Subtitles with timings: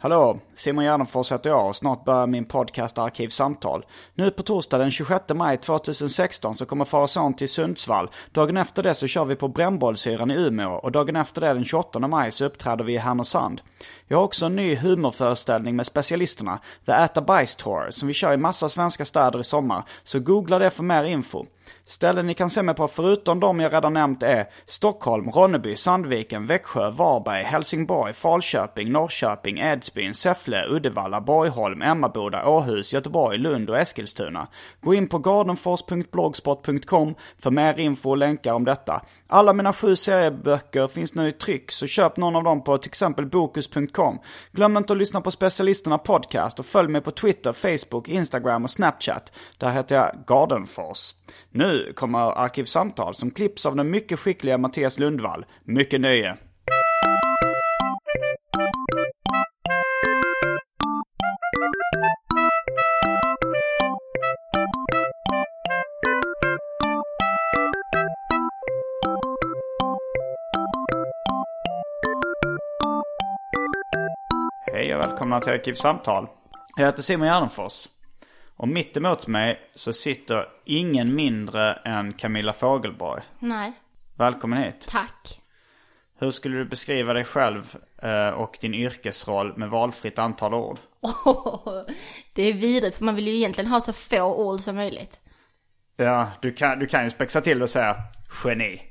[0.00, 3.86] Hallå, Simon Gärdenfors heter jag och snart börjar min podcast Arkivsamtal.
[4.14, 8.10] Nu på torsdag den 26 maj 2016 så kommer far och son till Sundsvall.
[8.32, 11.64] Dagen efter det så kör vi på Brännbollsyran i Umeå och dagen efter det den
[11.64, 13.60] 28 maj så uppträder vi i Härnösand.
[14.06, 18.32] Jag har också en ny humorföreställning med specialisterna, The Äta Bajs Tour, som vi kör
[18.32, 19.82] i massa svenska städer i sommar.
[20.04, 21.46] Så googla det för mer info.
[21.88, 26.46] Ställen ni kan se mig på förutom de jag redan nämnt är Stockholm, Ronneby, Sandviken,
[26.46, 34.48] Växjö, Varberg, Helsingborg, Falköping, Norrköping, Edsbyn, Säffle, Uddevalla, Borgholm, Emmaboda, Åhus, Göteborg, Lund och Eskilstuna.
[34.80, 39.02] Gå in på gardenfors.blogspot.com för mer info och länkar om detta.
[39.26, 42.90] Alla mina sju serieböcker finns nu i tryck så köp någon av dem på till
[42.90, 44.18] exempel bokus.com.
[44.52, 48.70] Glöm inte att lyssna på specialisterna podcast och följ mig på Twitter, Facebook, Instagram och
[48.70, 49.32] Snapchat.
[49.58, 51.14] Där heter jag Gardenfors.
[51.50, 55.46] Nu kommer Arkivsamtal som klipps av den mycket skickliga Mattias Lundvall.
[55.64, 56.36] Mycket nöje!
[74.72, 76.26] Hej och välkomna till Arkivsamtal.
[76.76, 77.88] Jag heter Simon Gärdenfors.
[78.58, 83.22] Och mitt emot mig så sitter ingen mindre än Camilla Fogelborg.
[83.38, 83.72] Nej,
[84.16, 84.86] Välkommen hit.
[84.88, 85.40] tack.
[86.18, 90.78] Hur skulle du beskriva dig själv eh, och din yrkesroll med valfritt antal ord?
[92.34, 95.20] det är vidrigt för man vill ju egentligen ha så få ord som möjligt.
[95.96, 97.96] Ja, du kan, du kan ju spexa till och säga
[98.44, 98.82] geni.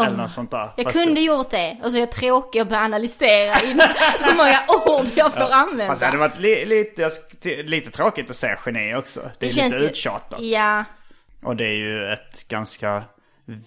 [0.00, 0.70] Eller något sånt där.
[0.76, 3.54] Jag Fast kunde det, gjort det och så är jag tråkig och börjar analysera
[4.20, 4.58] hur många
[4.98, 5.86] ord jag får använda.
[5.86, 7.10] Fast det hade varit li, lite,
[7.62, 9.30] lite tråkigt att säga geni också.
[9.38, 10.40] Det är lite ju- uttjatat.
[10.40, 10.84] Ja,
[11.44, 13.02] Och det är ju ett ganska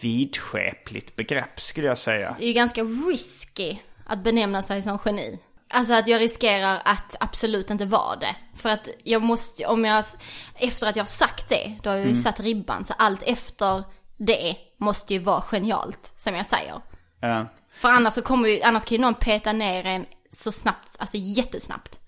[0.10, 2.36] vidskepligt begrepp skulle jag säga.
[2.40, 5.40] det är ju ganska risky att benämna sig som geni.
[5.70, 8.36] Alltså att jag riskerar att absolut inte vara det.
[8.56, 10.06] För att jag måste, om jag,
[10.60, 12.86] efter att jag har sagt det, då har jag ju satt ribban.
[12.86, 13.84] Så allt efter
[14.18, 16.82] det måste ju vara genialt, som jag säger.
[17.20, 17.46] Ja.
[17.78, 21.18] För annars så kommer ju, annars kan ju någon peta ner en så snabbt, alltså
[21.18, 22.00] jättesnabbt.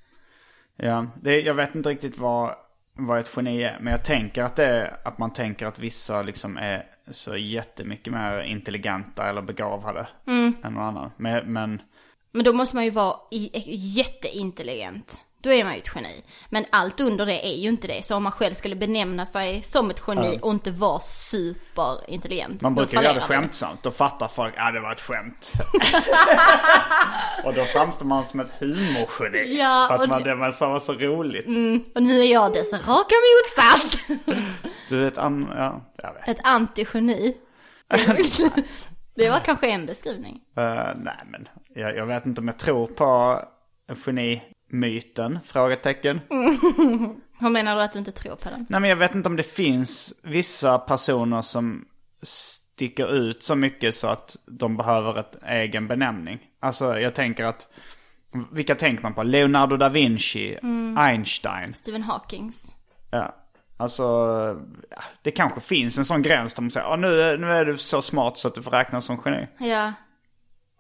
[0.76, 2.56] Ja, det, jag vet inte riktigt vad,
[2.94, 3.78] vad ett geni är.
[3.82, 8.14] Men jag tänker att det är att man tänker att vissa liksom är så jättemycket
[8.14, 11.12] mer intelligenta eller begåvade än någon annan.
[11.18, 11.82] Men, men
[12.32, 13.50] Men då måste man ju vara i,
[13.98, 15.26] jätteintelligent.
[15.42, 16.24] Då är man ju ett geni.
[16.50, 18.06] Men allt under det är ju inte det.
[18.06, 22.62] Så om man själv skulle benämna sig som ett geni och inte vara superintelligent.
[22.62, 23.84] man brukar göra det skämtsamt.
[23.84, 25.52] Då fattar folk, ja det var ett skämt.
[27.44, 29.58] och då framstår man som ett humorgeni.
[29.60, 31.46] Ja, för att man, det- man sa var så roligt.
[31.96, 33.98] Och nu är jag dess raka motsats.
[34.90, 35.48] Du är ett an...
[35.56, 36.28] Ja, jag vet.
[36.28, 37.38] ett antigeni.
[39.16, 40.40] det var kanske en beskrivning.
[40.58, 40.64] Eh,
[40.96, 43.42] nej men, jag, jag vet inte om jag tror på
[44.72, 45.40] genimyten?
[45.46, 46.20] Frågetecken.
[47.40, 48.66] Hur menar du att du inte tror på den?
[48.70, 51.86] Nej men jag vet inte om det finns vissa personer som
[52.22, 56.40] sticker ut så mycket så att de behöver ett egen benämning.
[56.60, 57.68] Alltså jag tänker att,
[58.52, 59.24] vilka tänker man på?
[59.24, 60.58] Leonardo da Vinci,
[60.98, 61.74] Einstein.
[61.76, 62.74] Stephen Hawkings.
[63.12, 63.36] Ja.
[63.80, 64.06] Alltså,
[65.22, 67.78] det kanske finns en sån gräns där man säger, "Ja, nu, är- nu är du
[67.78, 69.48] så smart så att du får räknas som geni.
[69.60, 69.94] Ja.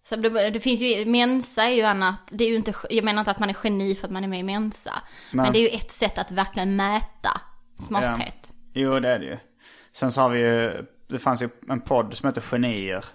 [0.09, 3.21] Så det, det finns ju, Mensa är ju annat, det är ju inte, jag menar
[3.21, 4.93] inte att man är geni för att man är med i Mensa.
[5.31, 7.41] Men det är ju ett sätt att verkligen mäta
[7.87, 8.51] smarthet.
[8.73, 9.37] Jo, det är det ju.
[9.93, 13.05] Sen så har vi ju, det fanns ju en podd som heter Genier.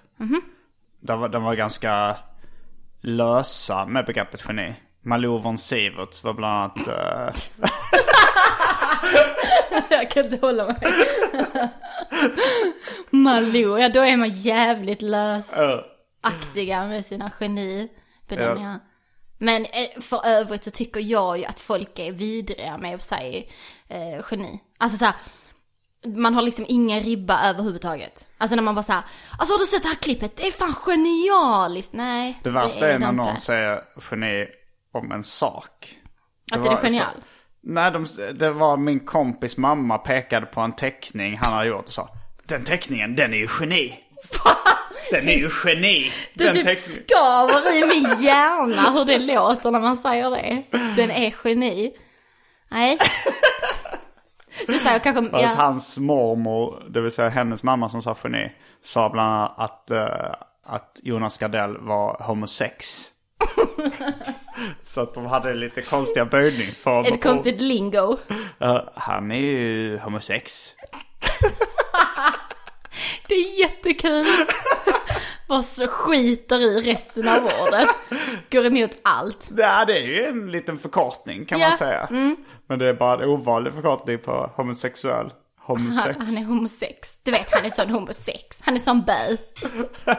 [1.00, 2.16] Där var, den var ganska
[3.00, 4.75] lösa med begreppet geni.
[5.05, 6.88] Malou von Siverts var bland annat...
[6.88, 7.34] eh,
[9.90, 10.76] Jag kan inte hålla mig.
[13.11, 15.02] Malou, ja då är man jävligt
[16.22, 18.80] lösaktiga med sina genibenämningar.
[19.38, 23.42] Men eh, för övrigt så tycker jag ju att folk är vidriga med att säga
[23.88, 24.60] eh, geni.
[24.78, 25.14] Alltså så här,
[26.16, 28.28] man har liksom ingen ribba överhuvudtaget.
[28.38, 29.02] Alltså när man bara såhär,
[29.38, 30.36] alltså har du sett det här klippet?
[30.36, 31.92] Det är fan genialiskt.
[31.92, 33.40] Nej, Det värsta är, när det någon inte.
[33.40, 34.46] säger geni
[34.92, 35.96] om en sak.
[36.52, 37.06] Att det är genial.
[37.14, 37.22] så-
[37.64, 41.92] Nej, de, det var min kompis mamma pekade på en teckning han hade gjort och
[41.92, 42.08] sa
[42.44, 43.98] Den teckningen, den är ju geni.
[45.10, 46.12] Den är ju geni.
[46.34, 47.02] Det Den typ teckningen.
[47.06, 50.62] skaver i min hjärna hur det låter när man säger det.
[50.96, 51.92] Den är geni.
[52.70, 52.98] Nej.
[54.66, 55.62] Du säger kanske, Fast ja.
[55.64, 58.52] hans mormor, det vill säga hennes mamma som sa geni,
[58.82, 60.34] sa bland annat att, eh,
[60.66, 63.04] att Jonas Gardell var homosex.
[64.84, 67.12] Så att de hade lite konstiga böjningsformer.
[67.12, 68.16] Ett konstigt lingo.
[68.58, 70.68] Ja, han är ju homosex.
[73.28, 74.26] Det är jättekul.
[75.48, 77.88] Bara så skiter i resten av ordet.
[78.50, 79.50] Går emot allt.
[79.56, 82.08] Ja, det är ju en liten förkortning kan Ja, man säga.
[82.68, 85.30] Men det är bara en ovanlig förkortning på homosexuell.
[85.60, 86.16] Homosex.
[86.18, 87.18] Han, han är homosex.
[87.22, 88.62] Du vet, han är sån homosex.
[88.62, 89.38] Han är sån bög.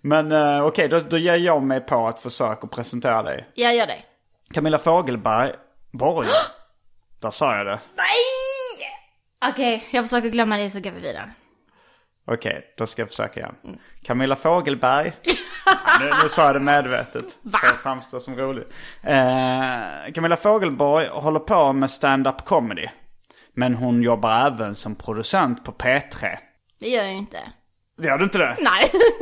[0.00, 3.48] Men eh, okej, då, då ger jag mig på att försöka presentera dig.
[3.54, 3.98] Jag gör det.
[4.54, 5.52] Camilla Fogelberg,
[5.92, 6.28] Borg.
[7.20, 7.80] Där sa jag det.
[7.96, 8.53] Nej!
[9.48, 11.30] Okej, jag försöker glömma det så går vi vidare.
[12.26, 13.54] Okej, då ska jag försöka igen.
[14.02, 15.12] Camilla Fogelberg.
[16.00, 17.24] Nu, nu sa jag det medvetet.
[17.42, 17.58] Va?
[17.58, 18.72] För att framstå som roligt.
[19.02, 22.88] Eh, Camilla Fogelborg håller på med stand-up comedy.
[23.54, 26.38] Men hon jobbar även som producent på P3.
[26.80, 27.18] Det gör jag ju
[27.98, 28.08] inte.
[28.08, 28.56] Gör du inte det?
[28.60, 28.90] Nej.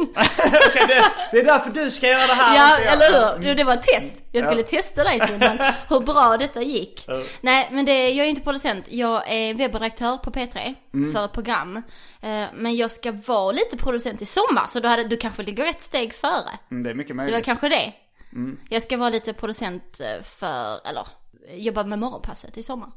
[0.69, 2.57] Okej, det, det är därför du ska göra det här.
[2.57, 3.43] Ja, eller hur?
[3.43, 4.13] Det- Det var ett test.
[4.33, 5.59] Jag skulle testa dig Simon,
[5.89, 7.07] hur bra detta gick.
[7.41, 8.85] Nej, men det, jag är inte producent.
[8.89, 11.13] Jag är webbredaktör på P3 Mm.
[11.13, 11.77] för ett program.
[12.21, 15.67] Eh, Men jag ska vara lite producent i sommar, så då hade, du kanske ligger
[15.67, 16.51] ett steg före.
[16.71, 17.45] Mm, Det är mycket Det var möjligt.
[17.45, 17.93] kanske det.
[18.33, 18.59] Mm.
[18.69, 21.07] Jag ska vara lite producent eh, för, eller
[21.55, 22.91] jobba med morgonpasset i sommar.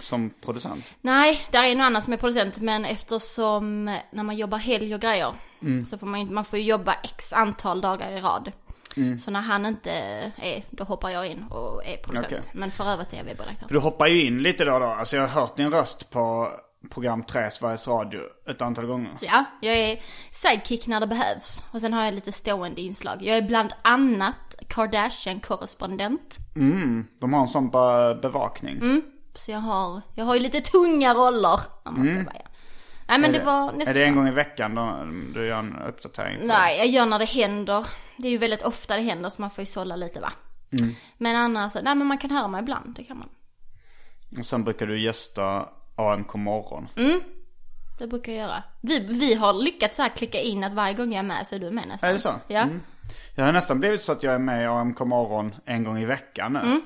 [0.00, 0.84] Som producent.
[1.00, 5.00] Nej, där är någon annan som är producent, men eftersom när man jobbar helg och
[5.00, 5.86] grejer Mm.
[5.86, 8.52] så får man, man får ju jobba x antal dagar i rad.
[8.96, 9.18] Mm.
[9.18, 9.90] Så när han inte
[10.36, 12.32] är, då hoppar jag in och är producent.
[12.32, 12.42] Okej.
[12.52, 13.66] Men för övrigt är jag webbredaktör.
[13.70, 14.86] Du hoppar ju in lite då och då.
[14.86, 16.48] Alltså jag har hört din röst på
[16.90, 18.20] program 3 Sveriges Radio
[18.50, 19.18] ett antal gånger.
[19.20, 20.00] Ja, jag är
[20.30, 21.64] sidekick när det behövs.
[21.72, 23.18] Och sen har jag lite stående inslag.
[23.22, 26.38] Jag är bland annat Kardashian-korrespondent.
[27.20, 29.02] De har en sån be- bevakning.
[29.34, 32.48] Så jag har, jag har ju lite tunga roller, om man ska säga.
[33.08, 33.34] Nej men Mm.
[33.34, 33.88] Är det var nästan...
[33.88, 36.38] Är det en gång i veckan då du gör en uppdatering?
[36.40, 37.86] på Nej, jag gör när det händer.
[38.16, 40.32] Det är ju väldigt ofta det händer så man får ju sålla lite va.
[40.80, 40.94] Mm.
[41.18, 43.28] Men annars, nej men man kan höra mig ibland, det kan man.
[44.28, 44.40] det?
[44.40, 46.88] Och sen brukar du gästa AMK morgon.
[47.98, 48.62] Det brukar jag göra.
[48.80, 51.54] Vi, vi har lyckats så här klicka in att varje gång jag är med så
[51.54, 52.08] är du med nästan.
[52.10, 52.34] Är det så?
[52.48, 52.68] Ja.
[53.34, 56.04] Jag har nästan blivit så att jag är med i AMK morgon en gång i
[56.04, 56.58] veckan nu.
[56.58, 56.82] Mm.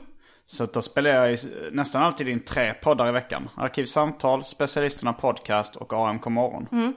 [0.47, 1.39] Så då spelar jag
[1.73, 3.49] nästan alltid in tre poddar i veckan.
[3.57, 6.69] Arkivsamtal, Specialisterna podcast och AMK morgon.
[6.73, 6.95] Mm.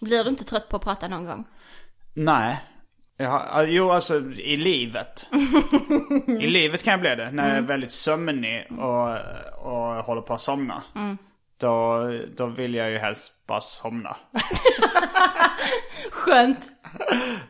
[0.00, 1.44] Blir du inte trött på att prata någon gång?
[2.14, 2.64] Nej.
[3.16, 5.26] Jag har, jo, alltså i livet.
[6.26, 7.30] I livet kan jag bli det.
[7.30, 7.66] När jag är Mm.
[7.66, 9.10] väldigt sömnig och,
[9.62, 10.82] och håller på att somna.
[11.58, 12.00] Då,
[12.36, 14.16] då vill jag ju helst bara somna.
[16.10, 16.68] Skönt.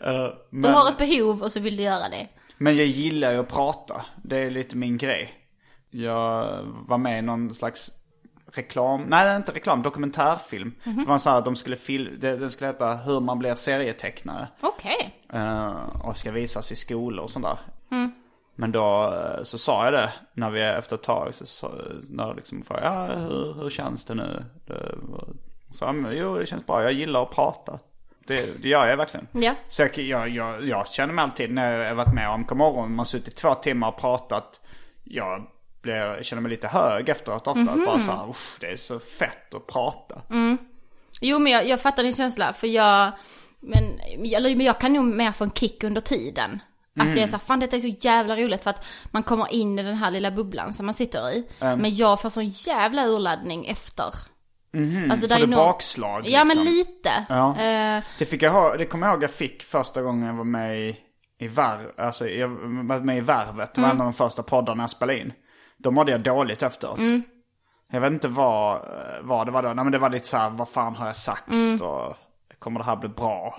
[0.00, 2.28] Eh, Du men, har ett behov och så vill du göra det.
[2.58, 4.04] Men jag gillar ju att prata.
[4.22, 5.32] Det är lite min grej.
[5.90, 6.58] Jag
[6.88, 7.90] var med i någon slags
[8.52, 10.74] reklam, nej inte reklam, dokumentärfilm.
[10.84, 10.96] Mhm.
[11.04, 13.54] Det var så här att de skulle fil- det, den skulle heta Hur man blir
[13.54, 14.48] serietecknare.
[14.60, 15.14] Okej.
[15.32, 17.58] Eh, och ska visas i skolor och sånt där.
[17.90, 18.10] Mm.
[18.54, 21.70] Men då eh, så sa jag det när vi efter ett tag så, så
[22.10, 24.44] när jag liksom frågade, ja hur, hur känns det nu?
[24.66, 24.94] Det,
[25.70, 27.78] så jo det känns bra, jag gillar att prata.
[28.26, 29.26] Det, det gör jag verkligen.
[29.32, 29.54] Ja.
[29.68, 32.50] Så jag, jag, jag, jag känner mig alltid när jag har varit med om AMK
[32.50, 34.60] morgon, man har suttit två timmar och pratat.
[35.04, 35.46] Jag
[35.82, 37.60] blir, känner mig lite hög efteråt ofta.
[37.74, 37.84] Mhm.
[37.84, 40.22] Bara så här, "Usch, det är så fett att prata.
[41.20, 43.12] Jo men jag, jag fattar din känsla för jag,
[43.60, 44.00] men,
[44.36, 46.62] eller, men jag kan nog mer få en kick under tiden.
[46.98, 49.78] Att jag är såhär, fan detta är så jävla roligt för att man kommer in
[49.78, 51.46] i den här lilla bubblan som man sitter i.
[51.76, 54.14] Men jag får sån jävla urladdning efter.
[55.10, 56.64] Alltså, Får du nog- bakslag, Ja men liksom?
[56.64, 57.26] lite.
[57.28, 57.50] Ja.
[57.50, 60.44] Eh, Det fick jag ha, det kommer jag ihåg jag fick första gången jag var
[60.44, 60.96] med i,
[61.38, 64.82] i Värv, alltså jag var med i Värvet, det var en av de första poddarna
[64.82, 65.32] jag spelade in.
[65.78, 66.98] Då mådde jag dåligt efteråt.
[67.92, 68.80] Jag vet inte vad,
[69.22, 71.16] vad det var då, nej men det var lite så här, vad fan har jag
[71.16, 71.48] sagt
[71.82, 72.16] och
[72.58, 73.56] kommer det här bli bra?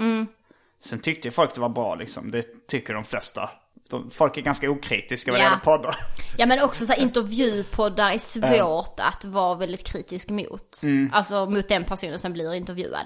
[0.83, 3.49] Sen tyckte ju folk det var bra liksom, det tycker de flesta.
[3.89, 5.49] De, folk är ganska okritiska vad det Ja.
[5.49, 5.95] gäller poddar.
[6.37, 10.81] Ja men också så här, intervjupoddar är svårt att vara väldigt kritisk mot.
[11.11, 13.05] Alltså mot den personen som blir intervjuad.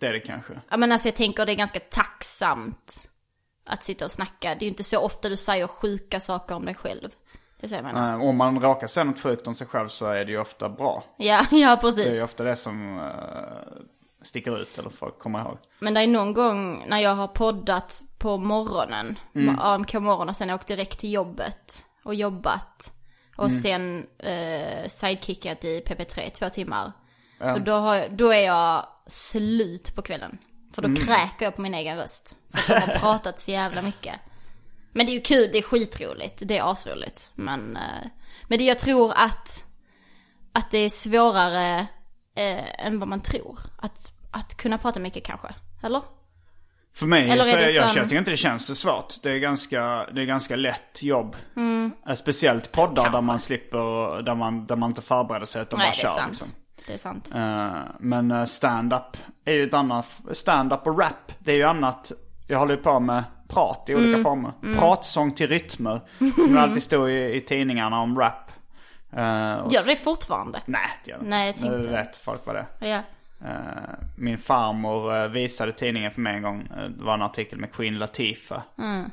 [0.00, 0.52] Det är det kanske.
[0.70, 3.10] Ja men alltså jag tänker det är ganska tacksamt
[3.66, 4.48] att sitta och snacka.
[4.48, 7.08] Det är ju inte så ofta du säger sjuka saker om dig själv.
[7.60, 8.12] Det jag menar.
[8.12, 10.68] Eh, Om man råkar säga något sjukt om sig själv så är det ju ofta
[10.68, 11.04] bra.
[11.18, 12.14] Ja, ja Det är precis.
[12.14, 13.04] ju ofta det som eh,
[14.26, 15.58] sticker ut eller folk kommer ihåg.
[15.78, 19.58] Men det är någon gång när jag har poddat på morgonen, Mm.
[19.58, 22.92] AMK morgon och sen åkt direkt till jobbet och jobbat.
[23.36, 23.60] Och Mm.
[23.60, 26.92] sen eh, sidekickat i PP3 i två timmar.
[27.40, 30.38] Och då, har då är jag slut på kvällen.
[30.74, 30.94] För Mm.
[30.94, 32.36] då kräker jag på min egen röst.
[32.50, 34.14] För att jag har pratat så jävla mycket.
[34.92, 37.30] Men det är ju kul, det är skitroligt, det är asroligt.
[37.34, 38.06] Men, eh,
[38.48, 39.64] men det jag tror att,
[40.52, 41.86] att det är svårare
[42.36, 43.58] eh, än vad man tror.
[43.78, 45.48] Att, att kunna prata mycket kanske.
[45.82, 46.02] Eller?
[46.94, 48.74] För mig Eller är så det är, jag, som- jag tycker inte det känns så
[48.74, 49.14] svårt.
[49.22, 51.36] Det är ganska, det är ganska lätt jobb.
[52.08, 53.12] Eh, Speciellt poddar där Mm.
[53.12, 53.20] Kanske.
[53.26, 56.08] man slipper, där man, där man inte förbereder sig utan Nej, bara det är kör
[56.08, 56.30] sant.
[56.32, 56.48] liksom.
[56.86, 57.30] Det är sant.
[57.34, 62.12] Eh, Men eh, stand-up är ju ett annat, stand-up och rap, det är ju annat.
[62.46, 64.04] Jag håller ju på med prat i Mm.
[64.04, 64.52] olika former.
[64.78, 66.00] Pratsång till rytmer.
[66.18, 68.50] Som det alltid stod i, i tidningarna om rap.
[69.12, 70.60] Uh, Gör det fortfarande?
[70.66, 71.62] Nej, det gör det Nej, jag inte.
[71.64, 72.86] Nu tänkte- vet folk vad det är.
[72.88, 73.00] Ja.
[73.44, 76.68] Eh, min farmor eh, visade tidningen för mig en gång.
[76.76, 78.62] Eh, det var en artikel med Queen Latifah.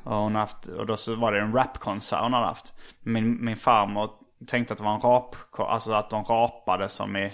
[0.03, 2.73] Och, hon haft, och då så var det en rapkonsert hon hade haft.
[3.03, 4.09] Min, min farmor
[4.47, 7.33] tänkte att det var en rap, alltså att de rapade som i...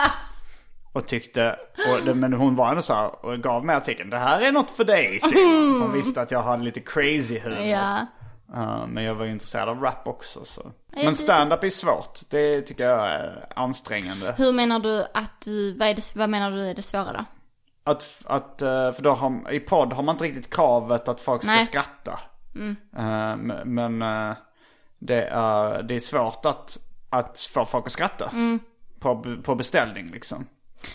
[0.92, 1.56] och tyckte,
[1.92, 4.10] och det, men hon var ändå så här, och gav mig artikeln.
[4.10, 5.80] Det här är något för dig Simon.
[5.82, 7.60] Hon visste att jag hade lite crazy humor.
[7.60, 8.06] Ja.
[8.54, 10.72] Eh, men jag var ju intresserad av rap också så.
[10.92, 12.20] är Men stand-up är svårt.
[12.28, 14.34] Det tycker jag är ansträngande.
[14.38, 17.24] Hur menar du att du, vad, det, vad menar du är det svåra då?
[17.90, 21.42] Att, att eh, för då har, i podd har man inte riktigt kravet att folk
[21.42, 21.66] ska Nej.
[21.66, 22.20] skratta.
[22.96, 24.36] Eh, m- Men eh,
[24.98, 26.78] det är, det är svårt att,
[27.10, 28.30] att få folk att skratta.
[29.00, 30.46] På, på beställning liksom.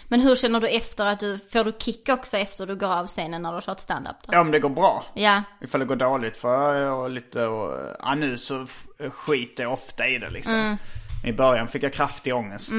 [0.07, 3.07] Men hur känner du efter att du, får du kick också efter du går av
[3.07, 4.15] scenen när du har kört stand-up?
[4.27, 5.05] Ja om det går bra.
[5.13, 5.43] Ja.
[5.61, 8.67] Ifall det går dåligt för jag lite och, ja nu så
[9.11, 10.77] skiter jag ofta i det liksom.
[11.25, 12.71] I början fick jag kraftig ångest.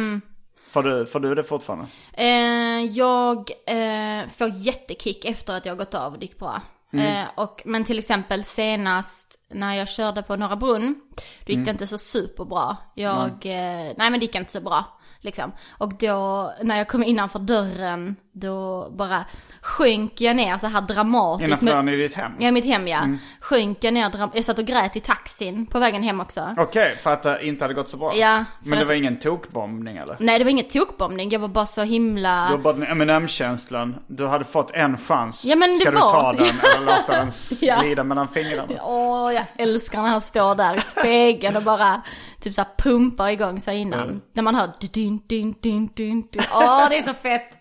[0.69, 1.87] Får, du, får du det fortfarande?
[2.13, 6.61] Eh, jag eh, får jättekick efter att jag har gått av och det gick bra.
[6.93, 11.01] Eh, och, men till exempel senast när jag körde på Norra Brunn,
[11.47, 12.77] då gick det inte så superbra.
[12.95, 14.99] Jag, eh, nej men det gick inte så bra.
[15.23, 15.53] Liksom.
[15.69, 19.25] Och då, när jag kom innanför dörren, då bara
[19.63, 21.63] sjönk jag ner så här dramatiskt.
[21.63, 22.33] Innanför i ditt hem?
[22.39, 23.01] Ja, mitt hem ja.
[23.41, 26.55] Sjönk jag ner, jag satt och grät i taxin på vägen hem också.
[26.59, 28.13] Okej, för att det inte hade gått så bra?
[28.17, 30.17] Ja, Men det att- var ingen tokbombning eller?
[30.21, 32.47] Nej, det var inget tokbombning, jag var bara så himla...
[32.49, 33.97] Du har bara den M&M-känslan.
[34.07, 35.45] Du hade fått en chans.
[35.45, 36.33] Ja, men det Ska du var ta så.
[36.33, 36.47] den
[36.77, 37.81] eller låta den Ja.
[37.81, 38.75] glida mellan fingrarna?
[38.83, 42.03] Åh, jag älskar när han står där i spegeln och bara
[42.41, 44.23] typ såhär pumpar igång sig innan.
[44.33, 46.43] När man hör dun dun dun dun dun.
[46.55, 47.59] Åh, det är så fett.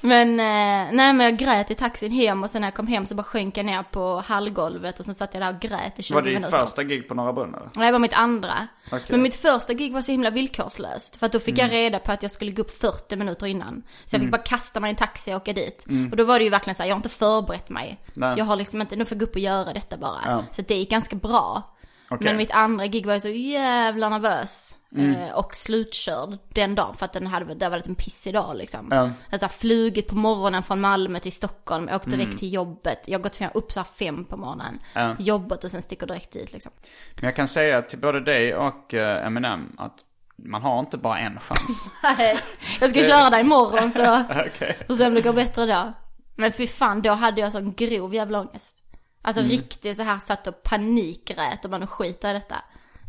[0.00, 3.06] Men, eh, nej men jag grät i taxin hem och sen när jag kom hem
[3.06, 6.02] så bara sjönk jag ner på hallgolvet och sen satt jag där och grät i
[6.02, 6.58] 20 Var det ditt minuter.
[6.58, 7.68] första gig på Norra Brunn eller?
[7.76, 8.52] Nej, det var mitt andra.
[8.86, 9.02] Okej.
[9.08, 11.16] Men mitt första gig var så himla villkorslöst.
[11.16, 11.70] För att då fick Mm.
[11.70, 13.82] jag reda på att jag skulle gå upp 40 minuter innan.
[14.04, 15.84] Så jag fick bara kasta mig i en taxi och åka dit.
[15.88, 16.10] Mm.
[16.10, 18.00] Och då var det ju verkligen så här, jag har inte förberett mig.
[18.14, 18.34] Nej.
[18.38, 20.20] Jag har liksom inte, nu får jag gå upp och göra detta bara.
[20.24, 20.44] Ja.
[20.52, 21.74] Så det gick ganska bra.
[22.10, 22.24] Okej.
[22.24, 24.78] Men mitt andra gig var jag så jävla nervös.
[24.94, 25.14] Mm.
[25.14, 28.56] Eh, och slutkörd den dagen för att den hade, det hade varit en pissig dag
[28.56, 28.88] liksom.
[28.90, 29.10] Ja.
[29.30, 32.38] Jag här flugit på morgonen från Malmö till Stockholm, åkt direkt Mm.
[32.38, 32.98] till jobbet.
[33.06, 34.78] Jag har gått upp så fem på morgonen.
[34.94, 35.16] Ja.
[35.18, 36.72] Jobbat och sen sticker direkt dit liksom.
[37.14, 39.94] Men jag kan säga till både dig och uh, Eminem att
[40.36, 41.84] man har inte bara en chans.
[42.18, 42.38] Nej,
[42.80, 44.78] jag ska köra dig imorgon så, Okej.
[44.88, 45.92] och se om det går bättre då.
[46.36, 48.76] Men fy fan, då hade jag sån grov jävla ångest.
[49.22, 49.50] Alltså Mm.
[49.52, 52.56] riktigt så här satt och panikgrät och bara nu skiter i detta.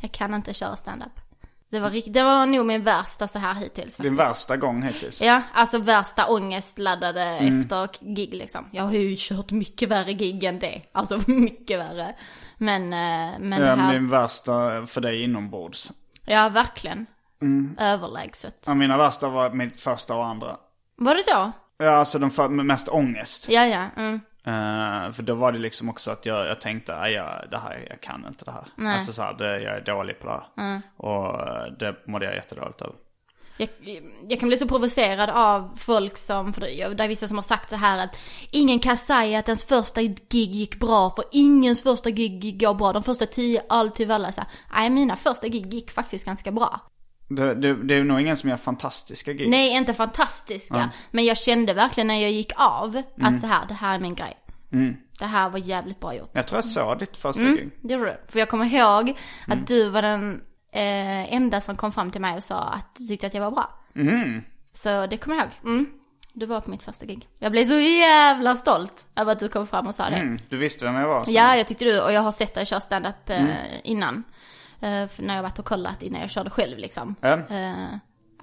[0.01, 1.11] Jag kan inte köra stand-up.
[1.71, 4.29] Det var, det var nog min värsta så här hittills Din faktiskt.
[4.29, 5.21] värsta gång hittills.
[5.21, 7.61] Ja, alltså värsta ångestladdade Mm.
[7.61, 8.69] efter gig liksom.
[8.71, 10.81] Jag har ju kört mycket värre gig än det.
[10.91, 12.15] Alltså mycket värre.
[12.57, 15.91] Men, eh, men det Ja, här, din värsta för dig inombords.
[16.25, 17.05] ja verkligen.
[17.41, 17.75] Mm.
[17.79, 18.63] Överlägset.
[18.67, 20.57] Ja, mina värsta var mitt första och andra.
[20.95, 21.51] Var det så?
[21.77, 23.49] Ja, alltså de för, mest ångest.
[23.49, 23.85] Ja, ja.
[23.97, 24.21] Mm.
[24.45, 27.87] Eh, för då var det liksom också att jag, jag tänkte, "Aj, jag, det här,
[27.89, 28.67] jag kan inte det här.
[28.93, 30.81] Alltså så här, det, jag är dålig på det här.
[30.97, 32.95] Och eh, det mådde jag jättedåligt över.
[33.57, 33.69] Jag,
[34.29, 37.43] jag kan bli så provocerad av folk som, för det det är vissa som har
[37.43, 38.19] sagt så här att
[38.51, 42.93] ingen kan säga att ens första gig gick bra för ingens första gig går bra.
[42.93, 46.81] De första tio alltid väl så här, Nej, mina första gig gick faktiskt ganska bra.
[47.29, 49.49] Det, det, det är nog ingen som gör fantastiska gig.
[49.49, 50.89] Nej, inte fantastiska.
[51.11, 54.15] Men jag kände verkligen när jag gick av att så här, det här är min
[54.15, 54.37] grej.
[55.19, 56.29] Det här var jävligt bra gjort.
[56.33, 57.55] Jag tror jag såg ditt första Mm.
[57.55, 57.69] gig.
[57.81, 58.31] Det gjorde du.
[58.31, 59.17] För jag kommer ihåg
[59.47, 63.05] att du var den eh, enda som kom fram till mig och sa att du
[63.07, 63.69] tyckte att jag var bra.
[64.73, 65.53] Så det kommer jag ihåg.
[65.63, 65.89] Mm.
[66.33, 67.27] Du var på mitt första gig.
[67.39, 70.15] Jag blev så jävla stolt över att du kom fram och sa det.
[70.15, 71.23] Mm, du visste vem jag var?
[71.23, 71.31] så.
[71.31, 73.45] Ja, jag tyckte du, och jag har sett dig köra stand-up eh,
[73.83, 74.23] innan.
[74.81, 77.15] Eh, när jag varit och kollat innan jag körde själv liksom.
[77.21, 77.33] Ja.
[77.49, 77.85] Eh,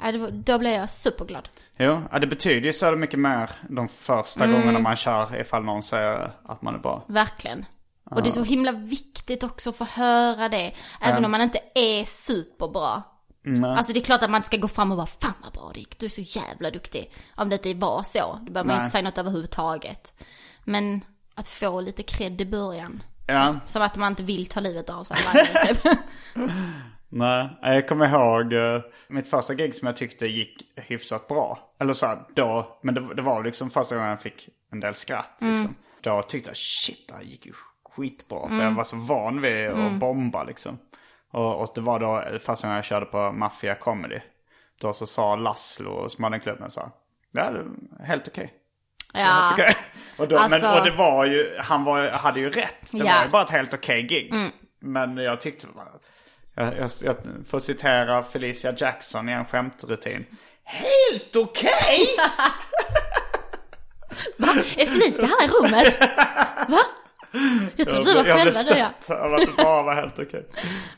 [0.03, 1.49] ja, var, då blev jag superglad.
[1.79, 4.57] Jo, ja, det betyder ju så mycket mer de första Mm.
[4.61, 7.05] gångerna man kör ifall någon säger att man är bra.
[7.09, 7.65] Verkligen.
[8.11, 10.73] Och det är så himla viktigt också att få höra det.
[11.01, 13.03] Även om man inte är superbra.
[13.67, 15.71] Alltså det är klart att man inte ska gå fram och bara Fan vad bra
[15.75, 17.13] det gick, du är så jävla duktig.
[17.35, 18.39] Om det inte var så.
[18.47, 18.77] Då behöver man Nej.
[18.77, 20.13] inte säga något överhuvudtaget.
[20.65, 21.01] Men
[21.35, 23.03] att få lite cred i början.
[23.27, 23.57] Ja.
[23.67, 25.99] Som att man inte vill ta livet av sig varje typ.
[27.09, 31.75] Nej, jag kommer ihåg eh, mitt första gig som jag tyckte gick hyfsat bra.
[31.81, 34.95] Eller så här, då, men det, det var liksom första gången jag fick en del
[34.95, 35.37] skratt.
[35.41, 35.75] Liksom.
[36.01, 37.53] Då tyckte jag shit, det här gick ju
[37.85, 38.49] skitbra.
[38.49, 40.79] För jag var så van vid att bomba liksom.
[41.31, 44.21] Och, och det var då första gången jag körde på Mafia Comedy.
[44.81, 46.91] Då så sa Laszlo som hade klubben så här,
[47.31, 47.53] ja,
[48.05, 48.53] helt okej.
[49.17, 49.57] Ja.
[50.19, 52.91] Och, då, men, Alltså- och det var ju, han var, hade ju rätt.
[52.93, 53.05] Det Ja.
[53.05, 53.17] Mm.
[53.17, 54.35] var ju bara ett helt okej gig.
[54.81, 55.67] Men jag tyckte
[56.55, 57.17] jag, jag, jag
[57.49, 60.27] får citera Felicia Jackson i en skämtrutin.
[60.65, 62.07] Helt okej!
[64.77, 66.01] Är Felicia här i rummet?
[66.69, 66.79] Va?
[67.77, 69.17] Jag trodde du var själva du ja.
[69.17, 70.47] av att det bara var helt okej.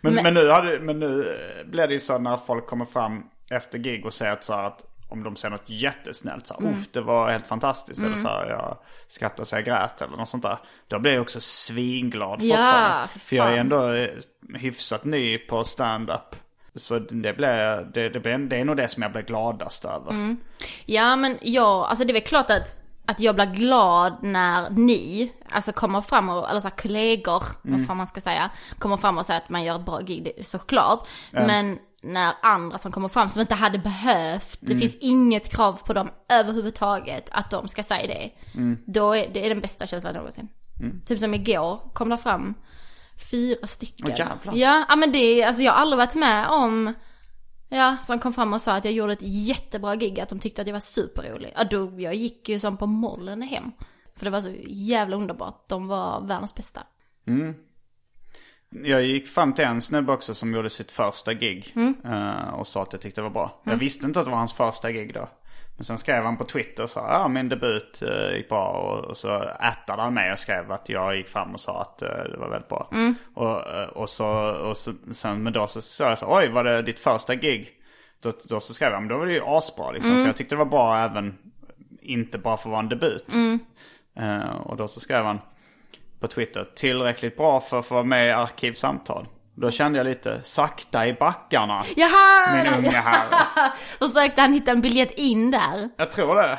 [0.00, 3.22] Men, men, Men- nu hade, men nu blev det ju så när folk kommer fram
[3.50, 6.60] efter gig och säger att, så här, att om de säger något jättesnällt så här,
[6.60, 6.72] Mm.
[6.72, 8.00] Uff, det var helt fantastiskt.
[8.00, 10.58] Eller så här, jag skrattade så jag grät eller något sånt där.
[10.88, 13.08] Då blir jag också svinglad Ja, fortfarande.
[13.12, 14.08] för För jag är ändå eh,
[14.54, 16.36] hyfsat ny på stand-up.
[16.74, 20.10] Så det blir, det, det, blir, det är nog det som jag blir gladast över.
[20.10, 20.36] Mm.
[20.86, 25.32] Ja men jag, alltså det är väl klart att, att jag blir glad när ni,
[25.50, 29.18] alltså kommer fram och, eller så här kollegor, vad fan man ska säga, kommer fram
[29.18, 31.08] och säger att man gör ett bra gig, såklart.
[31.32, 35.92] Men när andra som kommer fram som inte hade behövt, det finns inget krav på
[35.92, 38.30] dem överhuvudtaget att de ska säga det.
[38.86, 40.48] Då är det är den bästa känslan någonsin.
[41.06, 42.54] Typ som igår kom det fram
[43.30, 44.06] fyra stycken.
[44.12, 44.54] Åh, jävlar.
[44.56, 46.94] ja, ja men det, är- alltså jag har aldrig varit med om
[47.70, 50.60] Ja, som kom fram och sa att jag gjorde ett jättebra gig, att de tyckte
[50.62, 51.52] att jag var superrolig.
[51.56, 53.72] Ja, då, jag gick ju som på mollen hem.
[54.16, 55.68] För det var så jävla underbart.
[55.68, 56.82] De var världens bästa.
[58.70, 61.72] Jag gick fram till en snubbe också som gjorde sitt första gig.
[61.76, 61.94] Mm.
[62.04, 63.62] eh, och sa att jag tyckte det var bra.
[63.64, 65.28] Jag visste inte att det var hans första gig då.
[65.76, 68.68] Men sen skrev han på Twitter och sa ja min debut uh, gick bra.
[68.68, 72.02] Och, och så ättade han mig och skrev att jag gick fram och sa att
[72.02, 72.88] eh, det var väldigt bra.
[72.92, 73.14] Mm.
[73.34, 76.64] Och, eh, och, så, och så, sen, men då så sa jag så oj var
[76.64, 77.70] det ditt första gig?
[78.20, 80.10] Då, då så skrev han, men då var det ju asbra liksom.
[80.10, 80.22] Mm.
[80.22, 81.38] För jag tyckte det var bra även,
[82.00, 83.28] inte bara för att vara en debut.
[84.16, 85.40] Eh, och då så skrev han
[86.20, 86.66] på Twitter.
[86.76, 89.26] Tillräckligt bra för att få vara med i Arkivsamtal.
[89.54, 91.82] Då kände jag lite sakta i backarna.
[91.96, 92.54] Jaha!
[92.64, 93.26] Min unge här.
[93.98, 95.88] Försökte han hitta en biljett in där?
[95.96, 96.58] Jag tror det.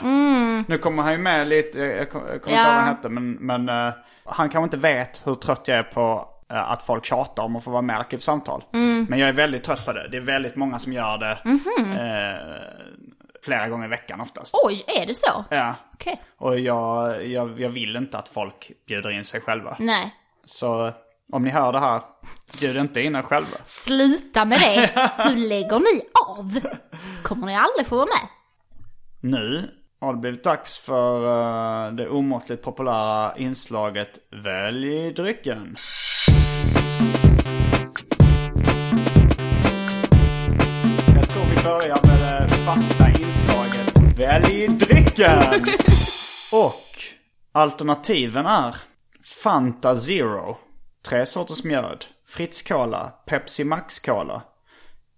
[0.67, 3.10] Nu kommer han ju med lite, jag kom- jag kommer inte ihåg vad han hette.
[3.10, 3.93] Men, men eh,
[4.26, 7.63] han kanske inte vet hur trött jag är på eh, att folk tjatar om att
[7.63, 8.63] få vara med i Arkivsamtal.
[9.08, 10.08] Men jag är väldigt trött på det.
[10.12, 11.38] Det är väldigt många som gör det.
[11.95, 14.56] eh, flera gånger i veckan oftast.
[14.63, 15.45] Oj, är det så?
[15.49, 15.75] Ja.
[15.93, 16.21] Okej.
[16.38, 19.75] Och jag, jag, jag vill inte att folk bjuder in sig själva.
[19.80, 20.15] Nej.
[20.45, 20.91] Så
[21.32, 22.02] om ni hör det här,
[22.62, 23.58] bjud inte in er själva.
[23.63, 25.12] Sluta med det.
[25.30, 26.60] Nu lägger ni av.
[27.23, 28.30] Kommer ni aldrig få vara med.
[29.21, 29.69] Nu
[30.02, 31.25] har det blivit dags för
[31.88, 34.10] eh, det omåttligt populära inslaget
[34.43, 35.75] Välj drycken.
[44.80, 45.39] Drycken!
[46.52, 47.04] Och
[47.52, 48.76] alternativen är
[49.44, 50.58] Fanta Zero,
[51.06, 54.42] tre sorters mjöd, Fritz Cola, Pepsi Max Cola,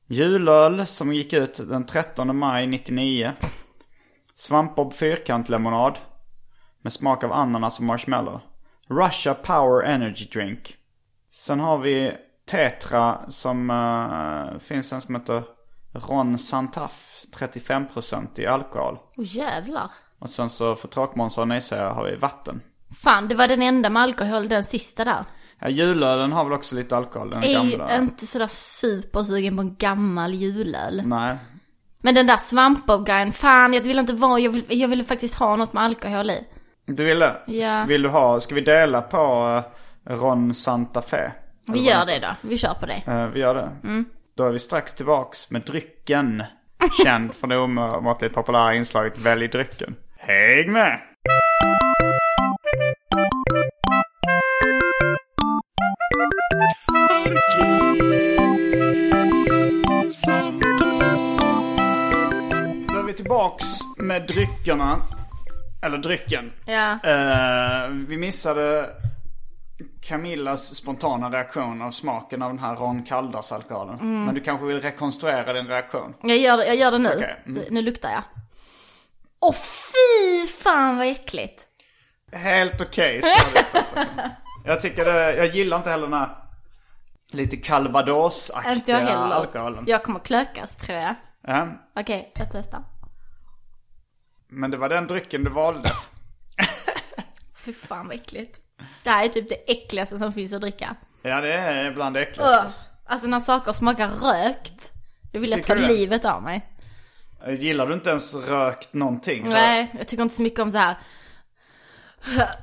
[0.07, 3.33] julöl som gick ut den 13 maj 99,
[4.33, 5.97] Svampbob fyrkantlemonad.
[6.83, 8.39] Med smak av ananas och marshmallow,
[8.89, 10.75] Russia Power Energy Drink.
[11.31, 12.13] Sen har vi
[12.45, 15.43] Tetra som eh, finns en som heter
[15.93, 18.97] Ron Santaf, 35% i alkohol.
[19.17, 19.91] Åh jävlar.
[20.19, 22.61] Och sen så för tråkmånsar och nejsägare har vi vatten.
[23.03, 25.25] Fan, det var den enda med alkohol, den sista där.
[25.59, 27.97] Ja, julölen har väl också lite alkohol, den är ju gamla.
[27.97, 31.01] inte sådär supersugen på en gammal julöl.
[31.05, 31.37] Nej.
[32.01, 35.55] Men den där svampbob-grejen, fan jag vill inte vara, jag vill, jag vill faktiskt ha
[35.55, 36.47] något med alkohol i.
[36.85, 37.35] Du ville?
[37.47, 37.85] Ja.
[37.87, 39.45] Vill du ha, ska vi dela på
[40.09, 41.31] uh, Ron Santa Fe?
[41.67, 43.03] Vi gör det då, vi kör på det.
[43.07, 43.71] Eh, vi gör det.
[44.35, 46.43] Då är vi strax tillbaks med drycken.
[47.03, 49.95] Känd från det omåttligt populära inslaget Välj drycken.
[50.17, 50.99] Häng med!
[62.87, 63.65] Då är vi tillbaks
[63.97, 64.97] med dryckerna.
[65.83, 66.51] Eller drycken.
[66.65, 66.91] Ja.
[66.91, 68.89] Eh, vi missade
[70.01, 74.25] Camillas spontana reaktion av smaken av den här Ron Caldas-alkoholen.
[74.25, 76.13] Men du kanske vill rekonstruera din reaktion?
[76.21, 77.09] Jag gör, det- jag gör det nu.
[77.15, 77.63] Okej, mm.
[77.69, 78.23] Nu luktar jag.
[79.39, 81.63] Åh fy fan vad äckligt.
[82.31, 83.31] Helt okej okay,
[84.65, 86.37] Jag tycker det, jag gillar inte heller den här
[87.31, 89.13] lite Inte jag calvados-aktiga heller.
[89.35, 89.83] alkoholen.
[89.87, 91.15] Jag kommer klökas tror jag.
[91.41, 92.83] Ja, Okej, jag testar.
[94.49, 95.89] men det var den drycken du valde.
[97.55, 98.59] Fy fan vad äckligt.
[99.03, 100.95] Det här är typ det äckligaste som finns att dricka.
[101.21, 102.57] Ja, det är bland det äckligaste.
[102.57, 102.71] Ugh.
[103.05, 104.91] Alltså när saker smakar rökt.
[105.31, 106.61] Då vill jag ta livet av mig.
[107.47, 109.45] Gillar du inte ens rökt någonting?
[109.49, 110.95] Nej, jag tycker inte så mycket om så här.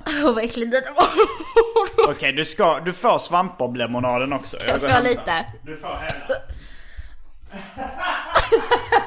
[0.07, 2.11] Åh vad äckligt det var.
[2.11, 4.57] Okej, du ska, du får svampbob-lemonaden också.
[4.66, 5.11] Jag får hämtar.
[5.11, 5.46] lite.
[5.62, 6.40] Du får hela.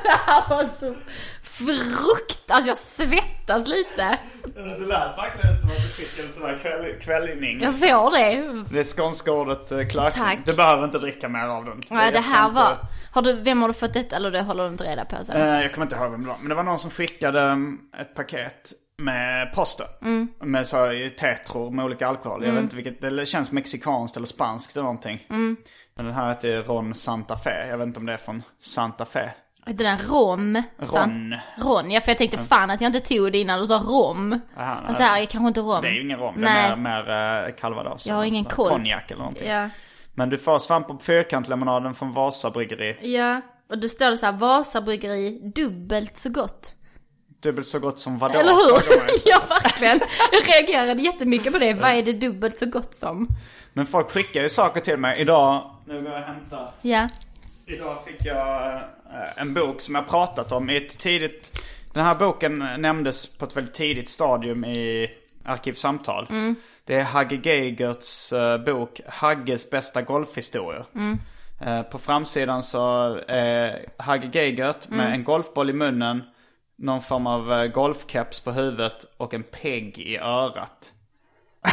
[0.04, 0.95] Det var så
[1.43, 2.51] frukt.
[2.51, 4.17] Alltså jag svettas lite.
[4.56, 7.62] Det lät verkligen som att du fick en sån här kväll, kvällning.
[7.62, 8.63] Jag får det.
[8.77, 10.25] Det skånska ordet eh, klökning.
[10.25, 10.39] Tack.
[10.45, 11.82] Du behöver inte dricka mer av den.
[11.89, 12.77] Nej, det ska här inte- var...
[13.13, 15.36] Har du, vem har du fått detta eller det håller du inte reda på sen?
[15.41, 16.38] Eh, Jag kommer inte ihåg vem det var.
[16.39, 19.88] Men det var någon som skickade mm, ett paket med posten.
[20.01, 20.27] Mm.
[20.41, 22.45] Med så här tetror med olika alkohol.
[22.45, 25.27] Jag vet inte vilket, det känns mexikanskt eller spanskt eller någonting.
[25.30, 25.58] Mm.
[25.95, 27.67] Men den här heter Ron Santa Fe.
[27.67, 29.32] Jag vet inte om det är från Santa Fe.
[29.65, 30.63] Det där rom.
[30.77, 31.36] Ron.
[31.58, 34.39] Ron, ja för jag tänkte fan att jag inte tog det innan du sa rom.
[34.58, 35.82] Aha, Fast det här är kanske inte rom.
[35.82, 36.36] Det är ju ingen rom.
[36.38, 36.67] Nej.
[36.67, 38.06] Det är mer, mer calvados.
[38.08, 38.69] Jag har ingen koll.
[38.69, 39.47] Konjak eller någonting.
[39.49, 39.69] Ja.
[40.13, 43.15] Men du får svamp på fyrkantlemonaden från Vasa bryggeri.
[43.17, 43.41] Ja.
[43.69, 46.75] Och då står det så här, Vasa bryggeri, dubbelt så gott.
[47.41, 48.39] Dubbelt så gott som vadå?
[48.39, 49.12] Eller hur?
[49.25, 49.99] ja verkligen.
[50.32, 51.73] Jag reagerade jättemycket på det.
[51.73, 53.27] Vad är det dubbelt så gott som?
[53.73, 55.19] Men folk skickar ju saker till mig.
[55.19, 56.71] Idag, nu går jag och hämtar.
[56.82, 57.10] Ja.
[57.65, 58.82] Idag fick jag eh,
[59.41, 61.62] en bok som jag pratat om i ett tidigt...
[61.93, 65.12] Den här boken nämndes på ett väldigt tidigt stadium i
[65.45, 66.27] Arkivsamtal.
[66.86, 70.86] Det är Hagge Geigerts eh, bok Hagges bästa golfhistorier.
[71.62, 76.23] Eh, på framsidan så är Hagge Geigert med en golfboll i munnen,
[76.82, 80.91] någon form av eh, golfkeps på huvudet och en pegg i örat.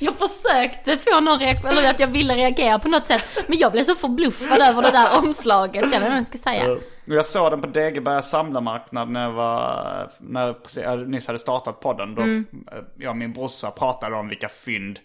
[0.00, 3.44] Jag försökte få någon reaktion, eller att jag ville reagera på något sätt.
[3.48, 5.74] Men jag blev så förbluffad över det där omslaget.
[5.74, 6.76] Jag vet inte vad jag ska säga.
[7.04, 11.38] Jag såg den på Degeberga samlarmarknad när jag var, när jag precis, jag nyss hade
[11.38, 12.14] startat podden.
[12.14, 12.46] Då Mm.
[12.72, 14.98] eh, jag och min brorsa pratade om vilka fynd.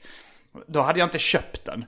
[0.67, 1.85] Då hade jag inte köpt den.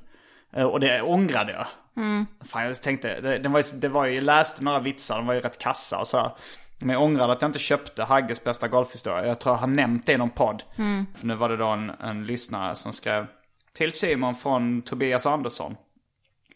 [0.55, 1.65] Eh, Och det ångrade jag.
[1.97, 2.25] Mm.
[2.45, 5.27] Fan jag tänkte, det, det, var ju, det var ju, jag läste några vitsar, de
[5.27, 6.17] var ju rätt kassa och så.
[6.17, 6.31] här.
[6.79, 9.27] Men jag ångrade att jag inte köpte Hagges bästa golfhistoria.
[9.27, 10.63] Jag tror jag har nämnt det i någon podd.
[10.75, 11.05] Mm.
[11.15, 13.27] För nu var det då en, en lyssnare som skrev
[13.73, 15.75] till Simon från Tobias Andersson.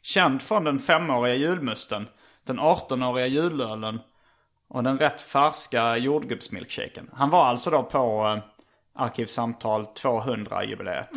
[0.02, 2.08] Känd från den femåriga julmusten,
[2.44, 4.00] den 18-åriga julölen
[4.68, 7.10] och den rätt färska jordgubbsmilkshaken.
[7.14, 8.44] Han var alltså då på eh,
[9.04, 11.08] Arkivsamtal 200-jubileet.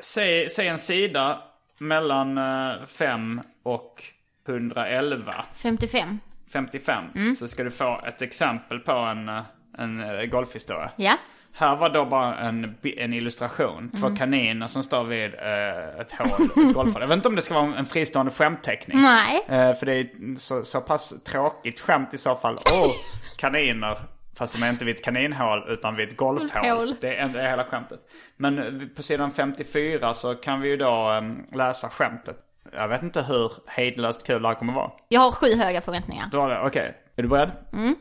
[0.00, 1.42] Säg, säg en sida
[1.80, 2.40] mellan
[2.86, 4.02] 5 och
[4.48, 5.44] 111.
[5.54, 6.18] 55.
[6.52, 7.04] 55.
[7.38, 9.40] Så ska du få ett exempel på en, eh,
[9.78, 10.90] en eh, golfhistoria.
[10.96, 11.16] Ja.
[11.52, 13.90] Här var då bara en, en illustration.
[14.00, 14.18] Två Mm.
[14.18, 17.00] kaniner som står vid eh, ett hål, ett golfhål.
[17.02, 19.02] Jag vet inte om det ska vara en fristående skämtteckning.
[19.02, 19.44] Nej.
[19.48, 22.54] Eh, för det är så, så pass tråkigt skämt i så fall.
[22.54, 22.92] Åh,
[23.36, 23.98] kaniner.
[24.40, 26.96] Fast de är inte vid ett kaninhål utan vid ett golfhål.
[27.00, 28.00] Det är, det är hela skämtet.
[28.36, 32.36] Men på sidan 54 så kan vi ju då eh, läsa skämtet.
[32.72, 34.90] Jag vet inte hur hejdlöst kul det här kommer vara.
[35.08, 36.28] Jag har sju höga förväntningar.
[36.32, 36.94] Du har det, okej.
[37.16, 37.50] Är du beredd?
[37.72, 37.94] Mm.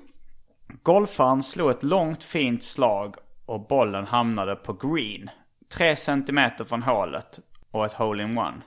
[0.83, 5.29] Golfaren slog ett långt fint slag och bollen hamnade på green.
[5.73, 7.39] Tre centimeter från hålet
[7.71, 8.61] och ett hole-in-one.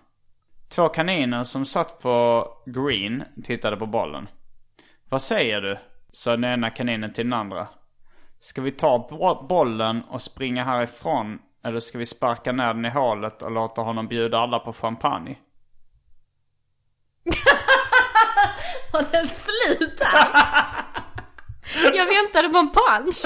[0.69, 4.29] Två kaniner som satt på green tittade på bollen.
[5.09, 5.79] Vad säger du?
[6.13, 7.67] Sa den ena kaninen till den andra.
[8.41, 11.39] Ska vi ta bo- bollen och springa härifrån?
[11.65, 15.37] Eller ska vi sparka ner den i hålet och låta honom bjuda alla på champagne?
[18.93, 20.03] Var den slut?
[21.95, 23.23] Jag väntade på en punch.